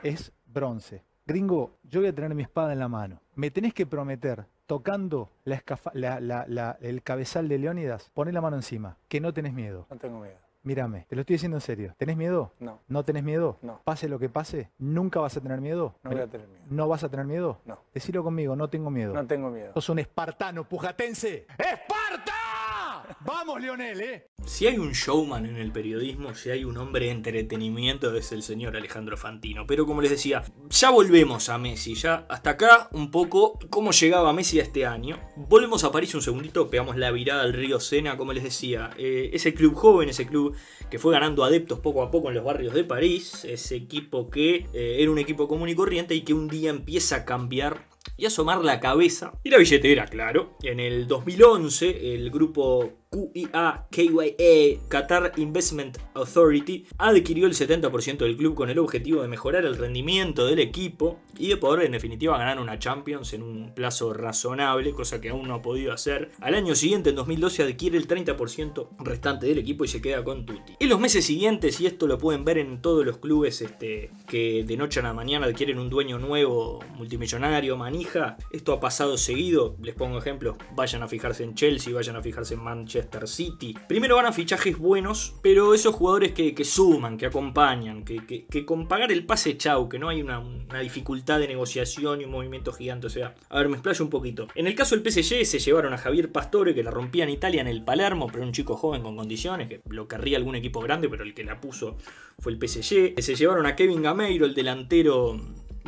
[0.04, 1.04] Es bronce.
[1.26, 3.22] Gringo, yo voy a tener mi espada en la mano.
[3.36, 9.34] Me tenés que prometer tocando el cabezal de Leónidas, poné la mano encima, que no
[9.34, 9.88] tenés miedo.
[9.90, 10.36] No tengo miedo.
[10.62, 11.96] Mírame, te lo estoy diciendo en serio.
[11.98, 12.54] ¿Tenés miedo?
[12.60, 12.80] No.
[12.88, 13.58] ¿No tenés miedo?
[13.64, 13.82] No.
[13.84, 15.96] Pase lo que pase, ¿nunca vas a tener miedo?
[16.04, 16.64] No voy a tener miedo.
[16.70, 17.58] ¿No vas a tener miedo?
[17.66, 17.80] No.
[17.96, 19.12] Decilo conmigo, no tengo miedo.
[19.16, 19.72] No tengo miedo.
[19.74, 21.48] Sos un espartano pujatense.
[21.58, 21.99] ¡Esparta!
[23.22, 24.28] Vamos, Lionel, ¿eh?
[24.46, 28.42] Si hay un showman en el periodismo, si hay un hombre de entretenimiento, es el
[28.42, 29.68] señor Alejandro Fantino.
[29.68, 31.96] Pero como les decía, ya volvemos a Messi.
[31.96, 35.20] Ya hasta acá un poco cómo llegaba Messi a este año.
[35.36, 38.92] Volvemos a París un segundito, pegamos la virada al río Sena, como les decía.
[38.98, 40.56] Eh, ese club joven, ese club
[40.90, 43.46] que fue ganando adeptos poco a poco en los barrios de París.
[43.46, 47.18] Ese equipo que eh, era un equipo común y corriente y que un día empieza
[47.18, 50.58] a cambiar y asomar la cabeza y la billetera, claro.
[50.64, 53.88] En el 2011, el grupo QIA
[54.88, 60.46] Qatar Investment Authority adquirió el 70% del club con el objetivo de mejorar el rendimiento
[60.46, 65.20] del equipo y de poder en definitiva ganar una Champions en un plazo razonable, cosa
[65.20, 66.30] que aún no ha podido hacer.
[66.40, 70.46] Al año siguiente, en 2012, adquiere el 30% restante del equipo y se queda con
[70.46, 70.74] Tutti.
[70.80, 74.64] En los meses siguientes, y esto lo pueden ver en todos los clubes este, que
[74.64, 79.76] de noche a la mañana adquieren un dueño nuevo, multimillonario, manija, esto ha pasado seguido,
[79.82, 83.76] les pongo ejemplos, vayan a fijarse en Chelsea, vayan a fijarse en Manchester City.
[83.88, 89.12] Primero van a fichajes buenos, pero esos jugadores que, suman, que acompañan, que, con pagar
[89.12, 90.44] el pase chau, que no hay una,
[90.82, 93.08] dificultad de negociación y un movimiento gigante.
[93.08, 94.48] O sea, a ver, me explayo un poquito.
[94.56, 97.62] En el caso del PSG se llevaron a Javier Pastore, que la rompía en Italia
[97.62, 101.10] en el Palermo, pero un chico joven con condiciones, que lo querría algún equipo grande,
[101.10, 101.98] pero el que la puso
[102.40, 103.22] fue el PSG.
[103.22, 105.40] Se llevaron a Kevin Gameiro, el delantero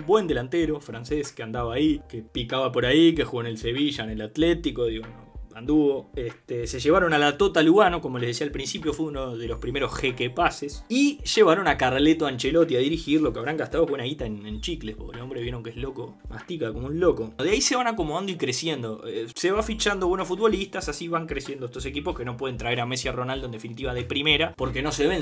[0.06, 4.04] buen delantero francés que andaba ahí, que picaba por ahí, que jugó en el Sevilla,
[4.04, 6.12] en el Atlético, digo, no, anduvo.
[6.16, 9.48] Este, se llevaron a la Tota Lugano, como les decía al principio, fue uno de
[9.48, 10.86] los primeros jeque pases.
[10.90, 14.96] Y llevaron a Carleto Ancelotti a dirigir, lo que habrán gastado buena guita en, chicles,
[14.96, 17.34] porque el hombre vieron que es loco, mastica como un loco.
[17.38, 19.04] De ahí se van acomodando y creciendo.
[19.08, 22.80] Eh, se va fichando buenos futbolistas, así van creciendo estos equipos que no pueden traer
[22.80, 25.22] a Messi a Ronaldo en definitiva de primera, porque no se ven,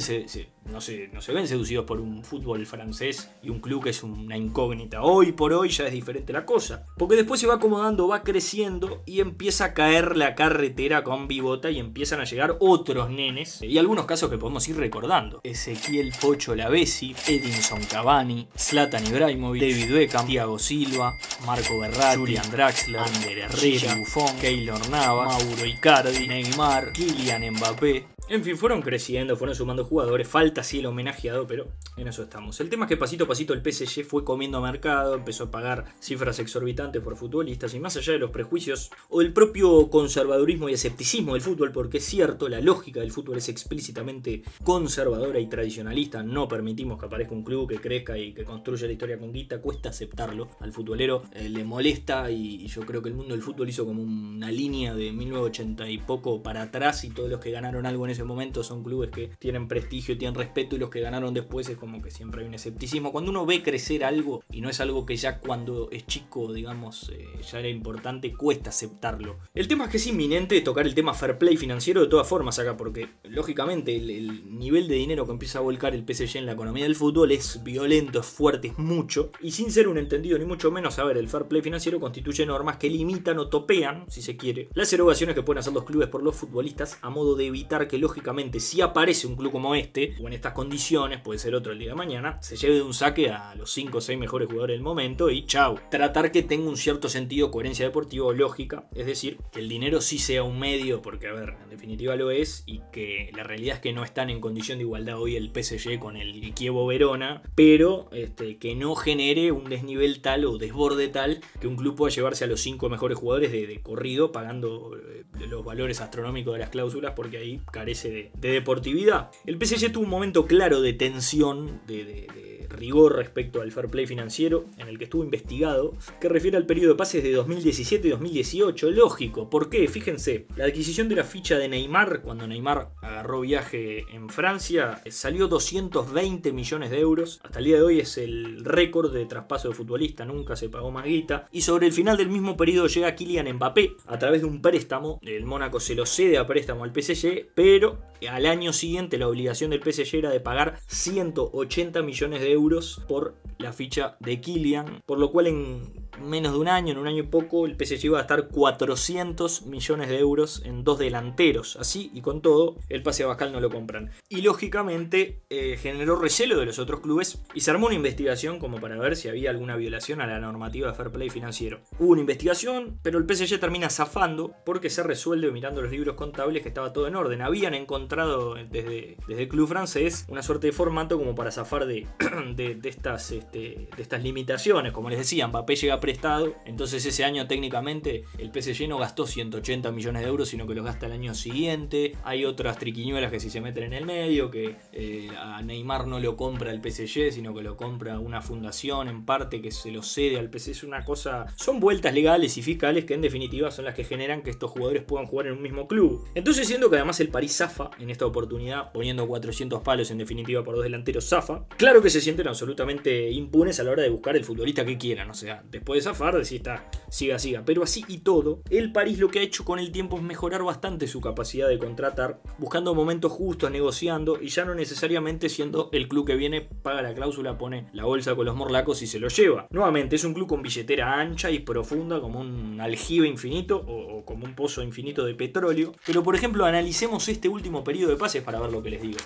[0.66, 5.02] no se ven seducidos por un fútbol francés y un club que es una incógnita.
[5.02, 6.86] Hoy por hoy ya es diferente la cosa.
[6.98, 11.72] Porque después se va acomodando, va creciendo y empieza a caer la carretera con bibota
[11.72, 13.62] y empiezan a llegar otros nenes.
[13.62, 15.42] Y algunos casos que podemos ir recordando.
[15.44, 21.14] Ezequiel Pocho Lavesi, Edinson Cavani, Zlatan Ibrahimovic, David Beckham, Thiago Silva,
[21.46, 28.19] Marco Berratti, Julian Draxler, Ander Herrera, Buffon, Keylor Navas, Mauro Icardi, Neymar, Kylian Mbappé.
[28.32, 32.60] En fin, fueron creciendo, fueron sumando jugadores, falta sí el homenajeado, pero en eso estamos.
[32.60, 35.86] El tema es que pasito a pasito el PSG fue comiendo mercado, empezó a pagar
[36.00, 40.74] cifras exorbitantes por futbolistas y más allá de los prejuicios o del propio conservadurismo y
[40.74, 46.22] escepticismo del fútbol, porque es cierto, la lógica del fútbol es explícitamente conservadora y tradicionalista,
[46.22, 49.60] no permitimos que aparezca un club que crezca y que construya la historia con guita,
[49.60, 53.42] cuesta aceptarlo, al futbolero eh, le molesta y, y yo creo que el mundo del
[53.42, 57.50] fútbol hizo como una línea de 1980 y poco para atrás y todos los que
[57.50, 61.02] ganaron algo en ese momento son clubes que tienen prestigio, tienen respeto y los que
[61.02, 63.12] ganaron después es como que siempre hay un escepticismo.
[63.12, 67.10] Cuando uno ve crecer algo y no es algo que ya cuando es chico, digamos,
[67.10, 69.38] eh, ya era importante, cuesta aceptarlo.
[69.54, 72.60] El tema es que es inminente tocar el tema fair play financiero de todas formas
[72.60, 76.46] acá, porque lógicamente el, el nivel de dinero que empieza a volcar el PSG en
[76.46, 80.38] la economía del fútbol es violento, es fuerte, es mucho, y sin ser un entendido
[80.38, 84.06] ni mucho menos, a ver, el fair play financiero constituye normas que limitan o topean,
[84.10, 87.36] si se quiere, las erogaciones que pueden hacer los clubes por los futbolistas a modo
[87.36, 91.38] de evitar que lógicamente si aparece un club como este, o en estas condiciones, puede
[91.38, 94.02] ser otro el día de mañana, se lleve de un saque a los 5 o
[94.02, 95.78] 6 mejores jugadores del momento y chau.
[95.92, 100.02] Tratar que tenga un cierto sentido, coherencia deportiva o lógica, es decir, que el dinero
[100.02, 103.76] sí sea un medio, porque a ver, en definitiva lo es, y que la realidad
[103.76, 107.44] es que no están en condición de igualdad hoy el PSG con el Kievo Verona,
[107.54, 112.14] pero este, que no genere un desnivel tal o desborde tal que un club pueda
[112.14, 116.60] llevarse a los 5 mejores jugadores de, de corrido pagando eh, los valores astronómicos de
[116.60, 119.32] las cláusulas porque ahí carece de, de deportividad.
[119.46, 124.66] El PSG tuvo un momento claro de tensión, de rigor respecto al fair play financiero
[124.78, 128.92] en el que estuvo investigado, que refiere al periodo de pases de 2017 y 2018.
[128.92, 129.88] Lógico, ¿por qué?
[129.88, 135.48] Fíjense, la adquisición de la ficha de Neymar, cuando Neymar agarró viaje en Francia, salió
[135.48, 137.40] 220 millones de euros.
[137.44, 140.92] Hasta el día de hoy es el récord de traspaso de futbolista, nunca se pagó
[140.92, 141.48] más guita.
[141.52, 145.20] Y sobre el final del mismo periodo llega Kylian Mbappé a través de un préstamo.
[145.22, 149.72] El Mónaco se lo cede a préstamo al PSG, pero al año siguiente la obligación
[149.72, 152.59] del PSG era de pagar 180 millones de euros
[153.08, 157.08] por la ficha de Kylian, por lo cual en menos de un año, en un
[157.08, 161.78] año y poco, el PSG iba a gastar 400 millones de euros en dos delanteros.
[161.78, 164.12] Así y con todo, el pase a no lo compran.
[164.28, 168.80] Y lógicamente eh, generó recelo de los otros clubes y se armó una investigación como
[168.80, 171.80] para ver si había alguna violación a la normativa de fair play financiero.
[172.00, 176.64] Hubo una investigación, pero el PSG termina zafando porque se resuelve mirando los libros contables
[176.64, 177.42] que estaba todo en orden.
[177.42, 182.08] Habían encontrado desde, desde el club francés una suerte de formato como para zafar de,
[182.56, 184.92] de, estas, este, de estas limitaciones.
[184.92, 186.56] Como les decía, Mbappé llega prestado.
[186.66, 190.86] Entonces ese año técnicamente el PSG no gastó 180 millones de euros, sino que los
[190.86, 192.16] gasta el año siguiente.
[192.24, 196.20] Hay otras triquiñuelas que si se meten en el medio, que eh, a Neymar no
[196.20, 200.04] lo compra el PSG, sino que lo compra una fundación en parte que se lo
[200.04, 200.70] cede al PSG.
[200.70, 201.46] Es una cosa...
[201.56, 205.04] Son vueltas legales y fiscales que en definitiva son las que generan que estos jugadores
[205.04, 206.28] puedan jugar en un mismo club.
[206.36, 210.64] Entonces siendo que además el París zafa en esta oportunidad, poniendo 400 palos en definitiva
[210.64, 214.44] por dos delanteros zafa, claro que se absolutamente impunes a la hora de buscar el
[214.44, 215.30] futbolista que quieran.
[215.30, 217.64] O sea, después de zafar, decir está, siga, siga.
[217.66, 220.64] Pero así y todo, el París lo que ha hecho con el tiempo es mejorar
[220.64, 226.08] bastante su capacidad de contratar, buscando momentos justos, negociando y ya no necesariamente siendo el
[226.08, 229.28] club que viene, paga la cláusula, pone la bolsa con los morlacos y se lo
[229.28, 229.68] lleva.
[229.72, 234.26] Nuevamente, es un club con billetera ancha y profunda, como un aljibe infinito o, o
[234.26, 235.94] como un pozo infinito de petróleo.
[236.06, 239.18] Pero por ejemplo, analicemos este último periodo de pases para ver lo que les digo.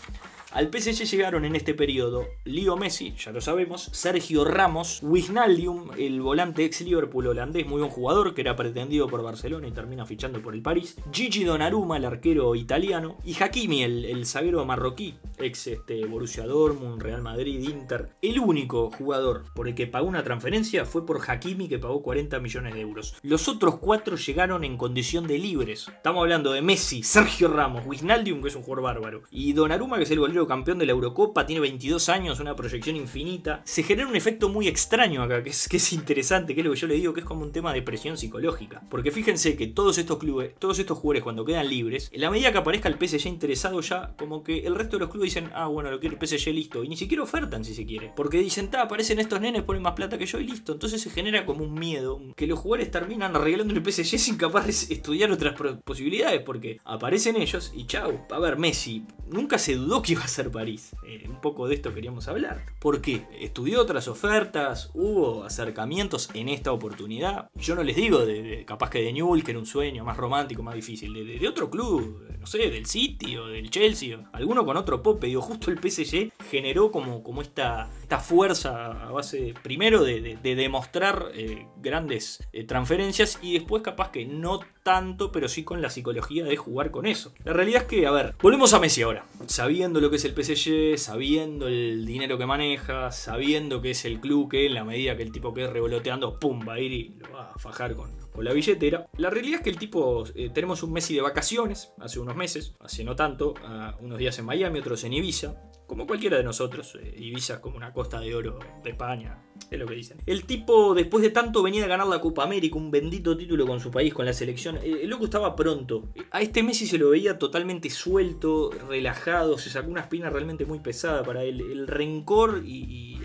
[0.53, 6.21] Al PSG llegaron en este periodo Leo Messi, ya lo sabemos, Sergio Ramos, Wijnaldum, el
[6.21, 10.43] volante ex Liverpool holandés, muy buen jugador que era pretendido por Barcelona y termina fichando
[10.43, 16.05] por el París, Gigi Donnarumma, el arquero italiano, y Hakimi, el, zaguero marroquí, ex este,
[16.05, 18.11] Borussia Dortmund, Real Madrid, Inter.
[18.21, 22.39] El único jugador por el que pagó una transferencia fue por Hakimi que pagó 40
[22.39, 23.15] millones de euros.
[23.23, 25.87] Los otros cuatro llegaron en condición de libres.
[25.87, 30.03] Estamos hablando de Messi, Sergio Ramos, Wijnaldum, que es un jugador bárbaro, y Donnarumma, que
[30.03, 33.61] es el campeón de la Eurocopa, tiene 22 años, una proyección infinita.
[33.65, 36.73] Se genera un efecto muy extraño acá, que es, que es interesante, que es lo
[36.73, 38.81] que yo le digo, que es como un tema de presión psicológica.
[38.89, 42.51] Porque fíjense que todos estos clubes, todos estos jugadores cuando quedan libres, en la medida
[42.51, 45.67] que aparezca el PSG interesado ya, como que el resto de los clubes dicen, ah,
[45.67, 46.83] bueno, lo quiere el PSG listo.
[46.83, 48.11] Y ni siquiera ofertan si se quiere.
[48.15, 50.73] Porque dicen, ta, aparecen estos nenes, ponen más plata que yo y listo.
[50.73, 54.65] Entonces se genera como un miedo, que los jugadores terminan arreglando el PSG sin capaz
[54.65, 58.19] de estudiar otras posibilidades, porque aparecen ellos y chau.
[58.29, 60.95] A ver, Messi, nunca se dudó que iba a Nasser París.
[61.05, 62.65] Eh, un poco de esto queríamos hablar.
[62.79, 63.27] ¿Por qué?
[63.39, 67.51] Estudió otras ofertas, hubo acercamientos en esta oportunidad.
[67.53, 70.63] Yo no les digo de, capaz que de Newell, que era un sueño más romántico,
[70.63, 74.75] más difícil, de, otro club, no sé, del City o del Chelsea, o alguno con
[74.75, 75.23] otro pop.
[75.23, 81.31] Digo, justo el PSG generó como, como esta, esta fuerza a base, primero, de, demostrar
[81.33, 86.43] eh, grandes eh, transferencias y después capaz que no tanto, pero sí con la psicología
[86.43, 87.33] de jugar con eso.
[87.43, 89.25] La realidad es que, a ver, volvemos a Messi ahora.
[89.47, 94.19] Sabiendo lo que es el PSG, sabiendo el dinero que maneja, sabiendo que es el
[94.19, 97.15] club que en la medida que el tipo quede revoloteando, pum, va a ir y
[97.17, 99.07] lo va a fajar con, con la billetera.
[99.17, 102.75] La realidad es que el tipo, eh, tenemos un Messi de vacaciones, hace unos meses,
[102.79, 103.55] hace no tanto,
[104.01, 105.55] unos días en Miami, otros en Ibiza,
[105.87, 106.97] como cualquiera de nosotros.
[107.01, 109.43] Eh, Ibiza es como una costa de oro de España,
[109.73, 110.17] es lo que dicen.
[110.25, 113.79] El tipo, después de tanto venir a ganar la Copa América, un bendito título con
[113.79, 116.09] su país, con la selección, eh, el loco estaba pronto.
[116.31, 120.79] A este Messi se lo veía totalmente suelto, relajado, se sacó una espina realmente muy
[120.79, 121.61] pesada para él.
[121.61, 123.19] El rencor y,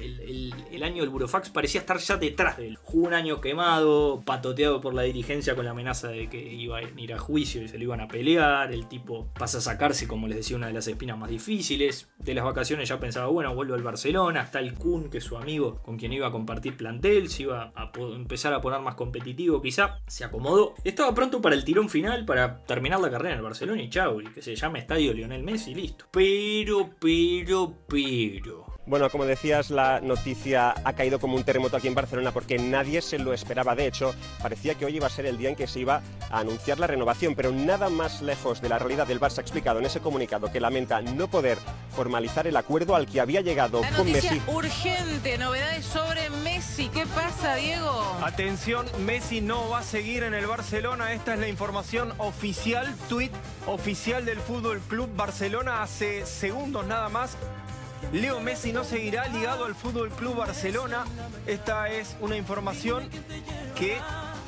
[0.71, 2.79] el, año del Burofax parecía estar ya detrás de él.
[2.83, 6.83] Jugó un año quemado, patoteado por la dirigencia con la amenaza de que iba a
[6.83, 8.73] ir a juicio y se lo iban a pelear.
[8.73, 12.09] El tipo pasa a sacarse, como les decía, una de las espinas más difíciles.
[12.19, 14.43] De las vacaciones ya pensaba, bueno, vuelvo al Barcelona.
[14.43, 17.28] Está el Kun, que es su amigo con quien iba a compartir plantel.
[17.28, 20.00] Se iba a empezar a poner más competitivo, quizá.
[20.07, 20.74] Se acomodó.
[20.85, 24.20] Estaba pronto para el tirón final, para terminar la carrera en el Barcelona y chau.
[24.35, 26.07] Que se llame Estadio Lionel Messi, listo.
[26.11, 28.67] Pero, pero, pero.
[28.88, 33.03] Bueno, como decías, la noticia ha caído como un terremoto aquí en Barcelona porque nadie
[33.03, 33.74] se lo esperaba.
[33.74, 36.38] De hecho, parecía que hoy iba a ser el día en que se iba a
[36.38, 39.85] anunciar la renovación, pero nada más lejos de la realidad del Barça ha explicado en
[39.85, 41.59] ese comunicado que lamenta no poder
[41.94, 44.40] formalizar el acuerdo al que había llegado con Messi.
[44.46, 46.88] Urgente, novedades sobre Messi.
[46.88, 48.16] ¿Qué pasa, Diego?
[48.22, 51.12] Atención, Messi no va a seguir en el Barcelona.
[51.12, 53.33] Esta es la información oficial, tweet
[53.66, 57.37] oficial del Fútbol Club Barcelona hace segundos nada más.
[58.12, 61.05] Leo Messi no seguirá ligado al Fútbol Club Barcelona.
[61.47, 63.09] Esta es una información
[63.77, 63.99] que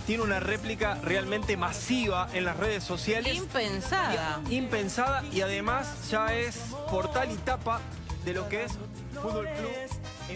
[0.07, 3.37] tiene una réplica realmente masiva en las redes sociales.
[3.37, 4.41] Impensada.
[4.49, 6.57] Impensada y además ya es
[6.91, 7.81] portal y tapa
[8.25, 8.73] de lo que es
[9.21, 9.71] Fútbol Club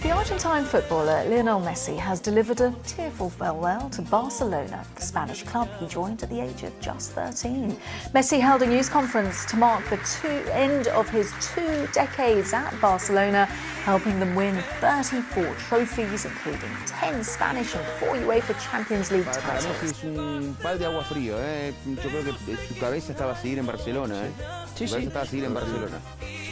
[0.03, 5.69] The Argentine footballer Lionel Messi has delivered a tearful farewell to Barcelona, the Spanish club
[5.79, 7.77] he joined at the age of just 13.
[8.15, 12.79] Messi held a news conference to mark the two, end of his two decades at
[12.81, 13.47] Barcelona,
[13.85, 19.67] helping them win 34 trophies, including 10 Spanish and 4 UEFA Champions League titles.
[19.67, 21.73] Messi es un pal de agua frío, ¿eh?
[21.87, 24.27] yo creo que su cabeza estaba a seguir en Barcelona.
[24.27, 24.31] ¿eh?
[24.75, 25.99] Su cabeza estaba a seguir en Barcelona.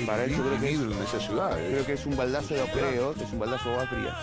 [0.06, 1.68] Para él yo creo que, es, en esa ciudad, ¿eh?
[1.70, 3.31] creo que es un baldazo de creo, es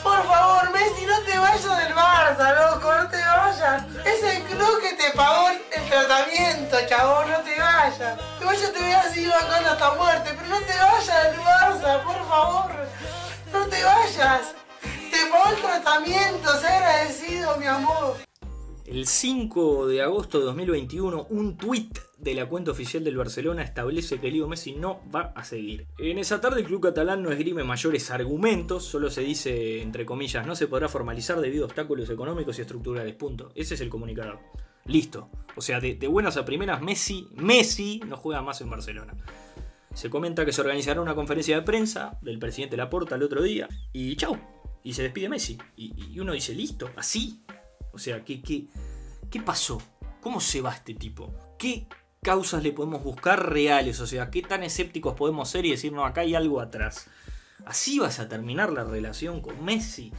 [0.04, 3.84] Por favor, Messi, no te vayas del Barça, loco, no te vayas.
[4.06, 8.20] Es el club que te pagó el tratamiento, chabón, no te vayas.
[8.40, 12.04] Igual yo te voy a seguir bancando hasta muerte, pero no te vayas del Barça,
[12.04, 12.72] por favor.
[13.52, 14.42] No te vayas.
[15.12, 18.29] Te pagó el tratamiento, sé agradecido, mi amor.
[18.90, 24.20] El 5 de agosto de 2021, un tuit de la cuenta oficial del Barcelona establece
[24.20, 25.86] que Leo Messi no va a seguir.
[26.00, 30.48] En esa tarde el club catalán no esgrime mayores argumentos, solo se dice, entre comillas,
[30.48, 33.14] no se podrá formalizar debido a obstáculos económicos y estructurales.
[33.14, 33.52] Punto.
[33.54, 34.40] Ese es el comunicado.
[34.86, 35.30] Listo.
[35.56, 39.14] O sea, de, buenas a primeras, Messi, Messi no juega más en Barcelona.
[39.94, 43.68] Se comenta que se organizará una conferencia de prensa del presidente Laporta el otro día
[43.94, 44.36] y chau.
[44.84, 45.60] Y se despide Messi.
[45.76, 47.44] Y, uno dice, listo, así.
[47.92, 48.68] O sea, ¿qué, qué,
[49.30, 49.82] ¿qué pasó?
[50.22, 51.34] ¿Cómo se va este tipo?
[51.58, 51.88] ¿Qué
[52.22, 54.00] causas le podemos buscar reales?
[54.00, 57.08] O sea, ¿qué tan escépticos podemos ser y decir, no, acá hay algo atrás?
[57.66, 60.12] ¿Así vas a terminar la relación con Messi?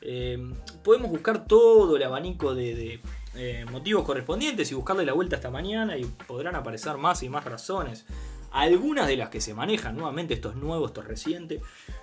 [0.00, 0.38] Eh,
[0.82, 3.00] podemos buscar todo el abanico de,
[3.34, 7.44] eh, motivos correspondientes y buscarle la vuelta esta mañana y podrán aparecer más y más
[7.44, 8.04] razones.
[8.52, 11.60] Algunas de las que se manejan nuevamente, esto es nuevo, esto es reciente.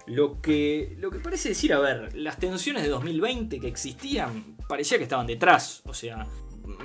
[0.07, 4.97] Lo que, lo que parece decir, a ver, las tensiones de 2020 que existían, parecía
[4.97, 5.83] que estaban detrás.
[5.85, 6.27] O sea,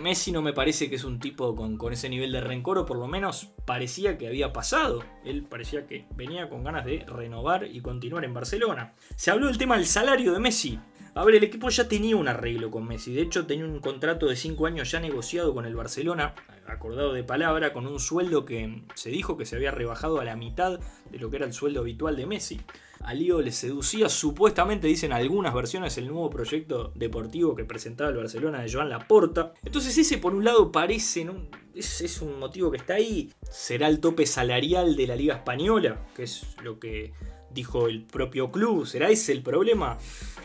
[0.00, 2.86] Messi no me parece que es un tipo con, con, ese nivel de rencor, o
[2.86, 5.02] por lo menos parecía que había pasado.
[5.24, 8.94] Él parecía que venía con ganas de renovar y continuar en Barcelona.
[9.16, 10.78] Se habló del tema del salario de Messi.
[11.16, 13.14] A ver, el equipo ya tenía un arreglo con Messi.
[13.14, 16.34] De hecho, tenía un contrato de 5 años ya negociado con el Barcelona,
[16.66, 20.34] acordado de palabra, con un sueldo que se dijo que se había rebajado a la
[20.34, 22.60] mitad de lo que era el sueldo habitual de Messi.
[23.00, 28.16] A Lío le seducía supuestamente, dicen algunas versiones, el nuevo proyecto deportivo que presentaba el
[28.16, 29.52] Barcelona de Joan Laporta.
[29.64, 31.48] Entonces ese por un lado parece, ¿no?
[31.74, 33.30] es, es un motivo que está ahí.
[33.50, 37.12] Será el tope salarial de la Liga Española, que es lo que
[37.50, 38.86] dijo el propio club.
[38.86, 39.98] ¿Será ese el problema?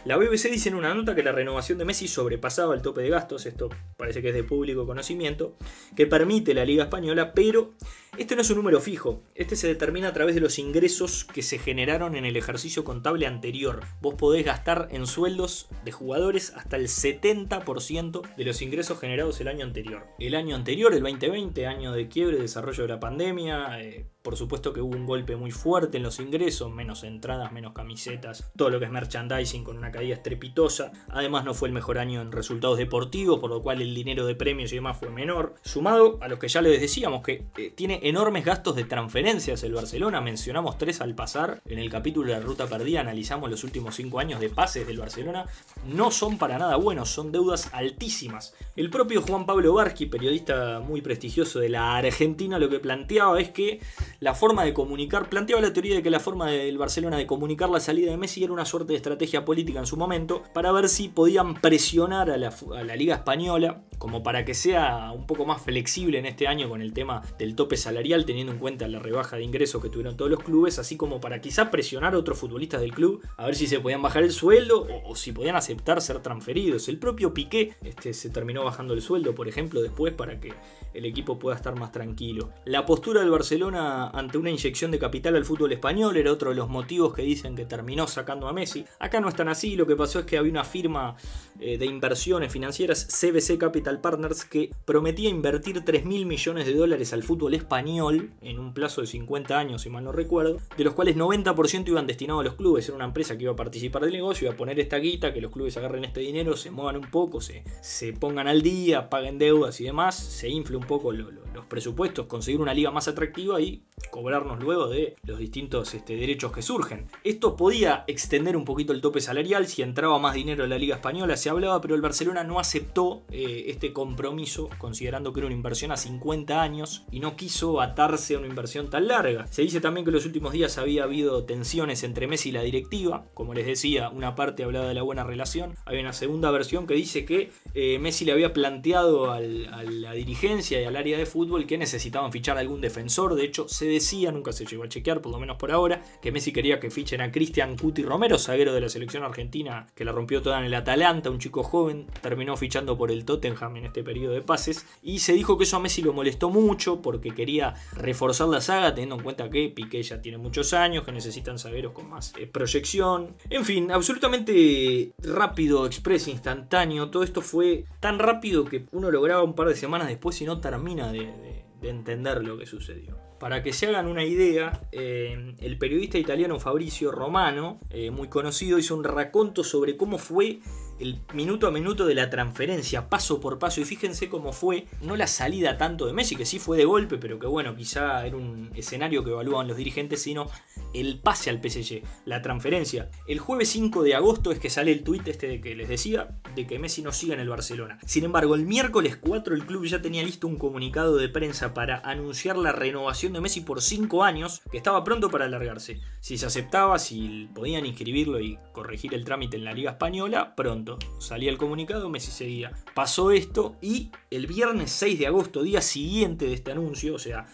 [0.06, 3.10] La BBC dice en una nota que la renovación de Messi sobrepasaba el tope de
[3.10, 5.58] gastos, esto parece que es de público conocimiento,
[5.96, 7.74] que permite la Liga Española, pero
[8.18, 11.42] este no es un número fijo, este se determina a través de los ingresos que
[11.42, 13.82] se generaron en el ejercicio contable anterior.
[14.02, 19.50] Vos podés gastar en sueldos de jugadores hasta el 70% de los ingresos generados el
[19.50, 20.08] año anterior.
[20.18, 24.74] El año anterior, el 2020, año de quiebre, desarrollo de la pandemia, eh, por supuesto
[24.74, 28.78] que hubo un golpe muy fuerte en los ingresos, menos entradas, menos camisetas, todo lo
[28.78, 30.92] que es merchandising con una caída estrepitosa.
[31.08, 34.36] Además no fue el mejor año en resultados deportivos, por lo cual el dinero de
[34.36, 35.56] premios y demás fue menor.
[35.64, 39.74] Sumado a lo que ya les decíamos, que eh, tiene enormes gastos de transferencias el
[39.74, 41.64] Barcelona, mencionamos tres al pasar.
[41.66, 45.00] En el capítulo de la ruta perdida analizamos los últimos cinco años de pases del
[45.00, 45.48] Barcelona.
[45.88, 48.54] No son para nada buenos, son deudas altísimas.
[48.76, 53.50] El propio Juan Pablo Barsky, periodista muy prestigioso de la Argentina, lo que planteaba es
[53.50, 53.80] que
[54.20, 57.70] la forma de comunicar, planteaba la teoría de que la forma del Barcelona de comunicar
[57.70, 60.90] la salida de Messi era una suerte de estrategia política en su momento para ver
[60.90, 62.50] si podían presionar a la,
[62.96, 66.94] Liga Española como para que sea un poco más flexible en este año con el
[66.94, 70.44] tema del tope salarial, teniendo en cuenta la rebaja de ingresos que tuvieron todos los
[70.44, 73.80] clubes, así como para quizás presionar a otros futbolistas del club a ver si se
[73.80, 76.90] podían bajar el sueldo o, o si podían aceptar ser transferidos.
[76.90, 80.54] El propio Piqué este, se terminó bajando el sueldo, por ejemplo, después para que
[80.94, 82.50] el equipo pueda estar más tranquilo.
[82.66, 86.56] La postura del Barcelona ante una inyección de capital al fútbol español era otro de
[86.56, 88.86] los motivos que dicen que terminó sacando a Messi.
[89.00, 91.16] Acá no es tan así, lo que pasó es que había una firma
[91.60, 97.14] eh, de inversiones financieras, CBC Capital Partners, que prometía invertir 3 mil millones de dólares
[97.14, 100.94] al fútbol español en un plazo de 50 años, si mal no recuerdo, de los
[100.94, 102.88] cuales 90% iban destinados a los clubes.
[102.88, 105.42] Era una empresa que iba a participar del negocio, iba a poner esta guita, que
[105.42, 109.38] los clubes agarren este dinero, se muevan un poco, se, se pongan al día, paguen
[109.38, 113.08] deudas y demás, se infle un poco lo, lo, los presupuestos, conseguir una liga más
[113.08, 117.08] atractiva y cobrarnos luego de los distintos este, derechos que surgen.
[117.24, 120.96] Esto podía extender un poquito el tope salarial si entraba más dinero en la liga
[120.96, 125.56] española, se hablaba, pero el Barcelona no aceptó eh, este compromiso considerando que era una
[125.56, 129.48] inversión a 50 años y no quiso atarse a una inversión tan larga.
[129.48, 132.62] Se dice también que en los últimos días había habido tensiones entre Messi y la
[132.62, 136.88] directiva, como les decía, una parte hablaba de la buena relación, hay una segunda versión
[136.88, 141.26] que dice que eh, Messi le había planteado a la dirigencia y al área de
[141.26, 145.22] fútbol que necesitaban fichar algún defensor, de hecho se decía, nunca se llegó a chequear,
[145.22, 148.74] por lo menos por ahora, que Messi quería que fichen a Cristian Cuti Romero, zaguero
[148.74, 152.56] de la selección argentina, que la rompió toda en el Atalanta, un chico joven, terminó
[152.58, 155.80] fichando por el Tottenham en este periodo de pases, y se dijo que eso a
[155.80, 160.22] Messi lo molestó mucho porque quería reforzar la saga, teniendo en cuenta que Piqué ya
[160.22, 166.28] tiene muchos años, que necesitan zagueros con más eh, proyección, en fin, absolutamente rápido, express,
[166.28, 170.42] instantáneo, todo esto fue tan rápido que uno lo graba un par de semanas después
[170.42, 173.29] y no termina de, de, de entender lo que sucedió.
[173.40, 178.78] Para que se hagan una idea, eh, el periodista italiano Fabrizio Romano, eh, muy conocido,
[178.78, 180.60] hizo un raconto sobre cómo fue
[181.00, 183.82] el minuto a minuto de la transferencia, paso por paso.
[183.82, 187.18] Y fíjense cómo fue, no la salida tanto de Messi, que sí fue de golpe,
[187.18, 190.48] pero que bueno, quizá era un escenario que evaluaban los dirigentes, sino
[190.94, 193.10] el pase al PSG, la transferencia.
[193.28, 196.40] El jueves 5 de agosto es que sale el tuit este de que les decía,
[196.56, 198.00] de que Messi no siga en el Barcelona.
[198.06, 202.00] Sin embargo, el miércoles 4 el club ya tenía listo un comunicado de prensa para
[202.00, 206.00] anunciar la renovación de Messi por 5 años, que estaba pronto para alargarse.
[206.20, 210.89] Si se aceptaba, si podían inscribirlo y corregir el trámite en la Liga Española, pronto.
[211.20, 212.72] Salía el comunicado, Messi seguía.
[212.96, 217.46] Pasó esto y el viernes 6 de agosto, día siguiente de este anuncio, o sea,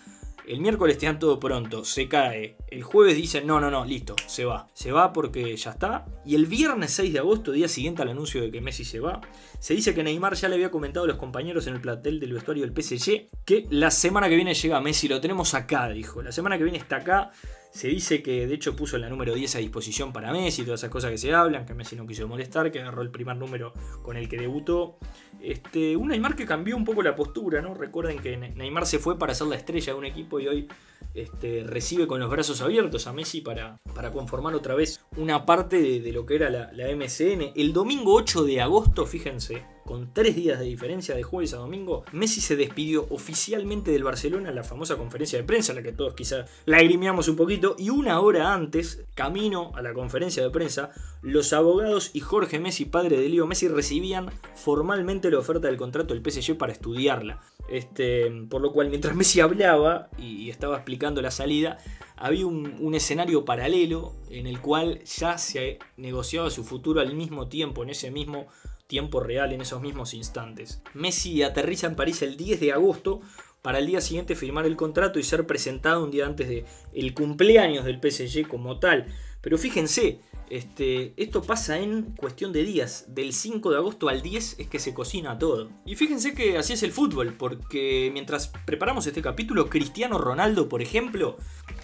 [0.47, 2.55] el miércoles te dan todo pronto, se cae.
[2.67, 4.67] El jueves dicen, no, no, no, listo, se va.
[4.73, 6.05] Se va porque ya está.
[6.23, 9.21] Y el viernes 6 de agosto, día siguiente al anuncio de que Messi se va,
[9.59, 12.33] se dice que Neymar ya le había comentado a los compañeros en el platel del
[12.33, 16.21] vestuario del PSG que la semana que viene llega Messi, lo tenemos acá, dijo.
[16.21, 17.31] La semana que viene está acá.
[17.75, 20.89] Se dice que de hecho puso la número 10 a disposición para Messi, todas esas
[20.89, 24.15] cosas que se hablan, que Messi no quiso molestar, que agarró el primer número con
[24.15, 24.97] el que debutó.
[25.41, 27.61] Este, un Neymar que cambió un poco la postura.
[27.61, 30.67] Recuerden que Neymar se fue para ser la estrella de un equipo y hoy
[31.13, 35.81] este, recibe con los brazos abiertos a Messi para, para conformar otra vez una parte
[35.81, 37.53] de, lo que era la, la MCN.
[37.55, 42.05] El domingo 8 de agosto, fíjense, con tres días de diferencia de jueves a domingo,
[42.11, 46.15] Messi se despidió oficialmente del Barcelona en la famosa conferencia de prensa, la que todos
[46.15, 51.53] quizás lagrimeamos un poquito, y una hora antes, camino a la conferencia de prensa, los
[51.53, 56.23] abogados y Jorge Messi, padre de Leo Messi, recibían formalmente la oferta del contrato del
[56.23, 57.41] PSG para estudiarla.
[57.69, 61.77] Este, por lo cual, mientras Messi hablaba y estaba explicando la salida,
[62.17, 67.83] había un, escenario paralelo en el cual ya se negociaba su futuro al mismo tiempo,
[67.83, 68.47] en ese mismo
[68.87, 70.81] tiempo real, en esos mismos instantes.
[70.93, 73.21] Messi aterriza en París el 10 de agosto
[73.61, 77.13] para el día siguiente firmar el contrato y ser presentado un día antes del el
[77.13, 79.07] cumpleaños del PSG como tal.
[79.41, 80.19] Pero fíjense,
[80.49, 83.05] este, esto pasa en cuestión de días.
[83.07, 85.69] Del 5 de agosto al 10 es que se cocina todo.
[85.85, 90.81] Y fíjense que así es el fútbol, porque mientras preparamos este capítulo, Cristiano Ronaldo, por
[90.81, 91.37] ejemplo,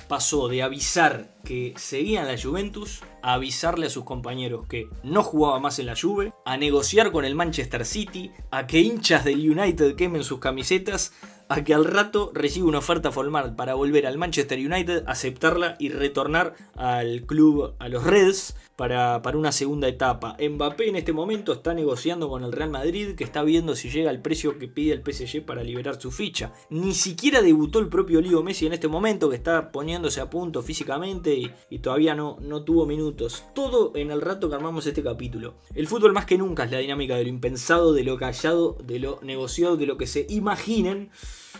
[0.08, 5.24] pasó de avisar que seguía en la Juventus a avisarle a sus compañeros que no
[5.24, 9.50] jugaba más en la Juve, a negociar con el Manchester City, a que hinchas del
[9.50, 11.14] United quemen sus camisetas,
[11.52, 15.90] a que al rato reciba una oferta formal para volver al Manchester United, aceptarla y
[15.90, 20.38] retornar al club, a los Reds, para, para, una segunda etapa.
[20.40, 24.10] Mbappé en este momento está negociando con el Real Madrid, que está viendo si llega
[24.10, 26.54] al precio que pide el PSG para liberar su ficha.
[26.70, 30.64] Ni siquiera debutó el propio Leo Messi en este momento, que está poniéndose a punto
[30.64, 33.44] físicamente y, y todavía no, no tuvo minutos.
[33.54, 35.56] Todo en el rato que armamos este capítulo.
[35.76, 39.00] El fútbol más que nunca es la dinámica de lo impensado, de lo callado, de
[39.00, 41.12] lo negociado, de lo que se imaginen.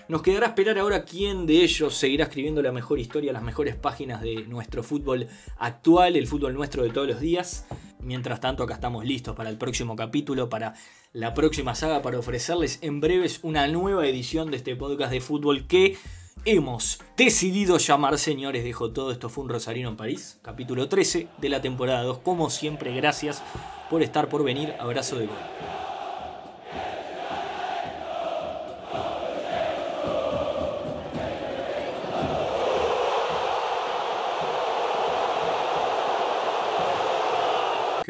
[0.08, 4.22] Nos quedará esperar ahora quién de ellos seguirá escribiendo la mejor historia, las mejores páginas
[4.22, 5.28] de nuestro fútbol
[5.58, 7.66] actual, el fútbol nuestro de todos los días.
[8.00, 10.74] Mientras tanto, acá estamos listos para el próximo capítulo, para
[11.14, 15.68] la próxima saga, para ofrecerles en breves una nueva edición de este podcast de fútbol
[15.68, 15.98] que
[16.46, 19.12] hemos decidido llamar Señores Dejo Todo.
[19.12, 22.20] Esto fue un Rosarino en París, capítulo 13 de la temporada 2.
[22.20, 23.44] Como siempre, gracias
[23.90, 24.74] por estar por venir.
[24.80, 25.81] Abrazo de gol.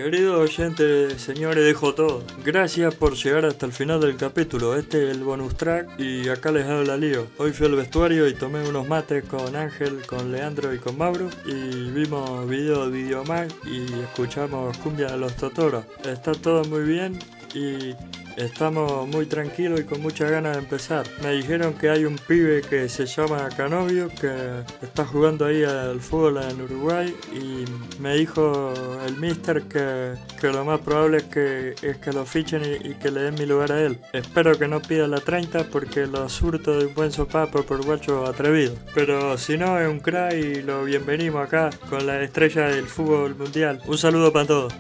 [0.04, 2.24] Querido oyente, señores, dejo todo.
[2.43, 4.76] Gracias por llegar hasta el final del capítulo.
[4.76, 7.28] Este es el bonus track y acá les habla Lío.
[7.38, 11.30] Hoy fui al vestuario y tomé unos mates con Ángel, con Leandro y con Mauro.
[11.45, 15.86] Y vimos video de Videomag y escuchamos cumbia de los Totoros.
[16.04, 17.20] Está todo muy bien
[17.54, 17.95] y
[18.38, 21.06] estamos muy tranquilos y con muchas ganas de empezar.
[21.22, 25.99] Me dijeron que hay un pibe que se llama Canovio que está jugando ahí al
[25.99, 27.66] fútbol en Uruguay y
[27.99, 28.74] me dijo
[29.06, 32.95] el mister que, que lo más probable es que, es que lo fichen y, y,
[32.95, 33.99] que le den mi lugar a él.
[34.14, 38.26] Espero que no pida la 30 porque lo surto de un buen sopapo por guacho
[38.26, 38.76] atrevido.
[38.93, 43.36] Pero si no es un crack y lo bienvenimos acá con la estrella del fútbol
[43.36, 43.82] mundial.
[43.86, 44.74] Un saludo para todos.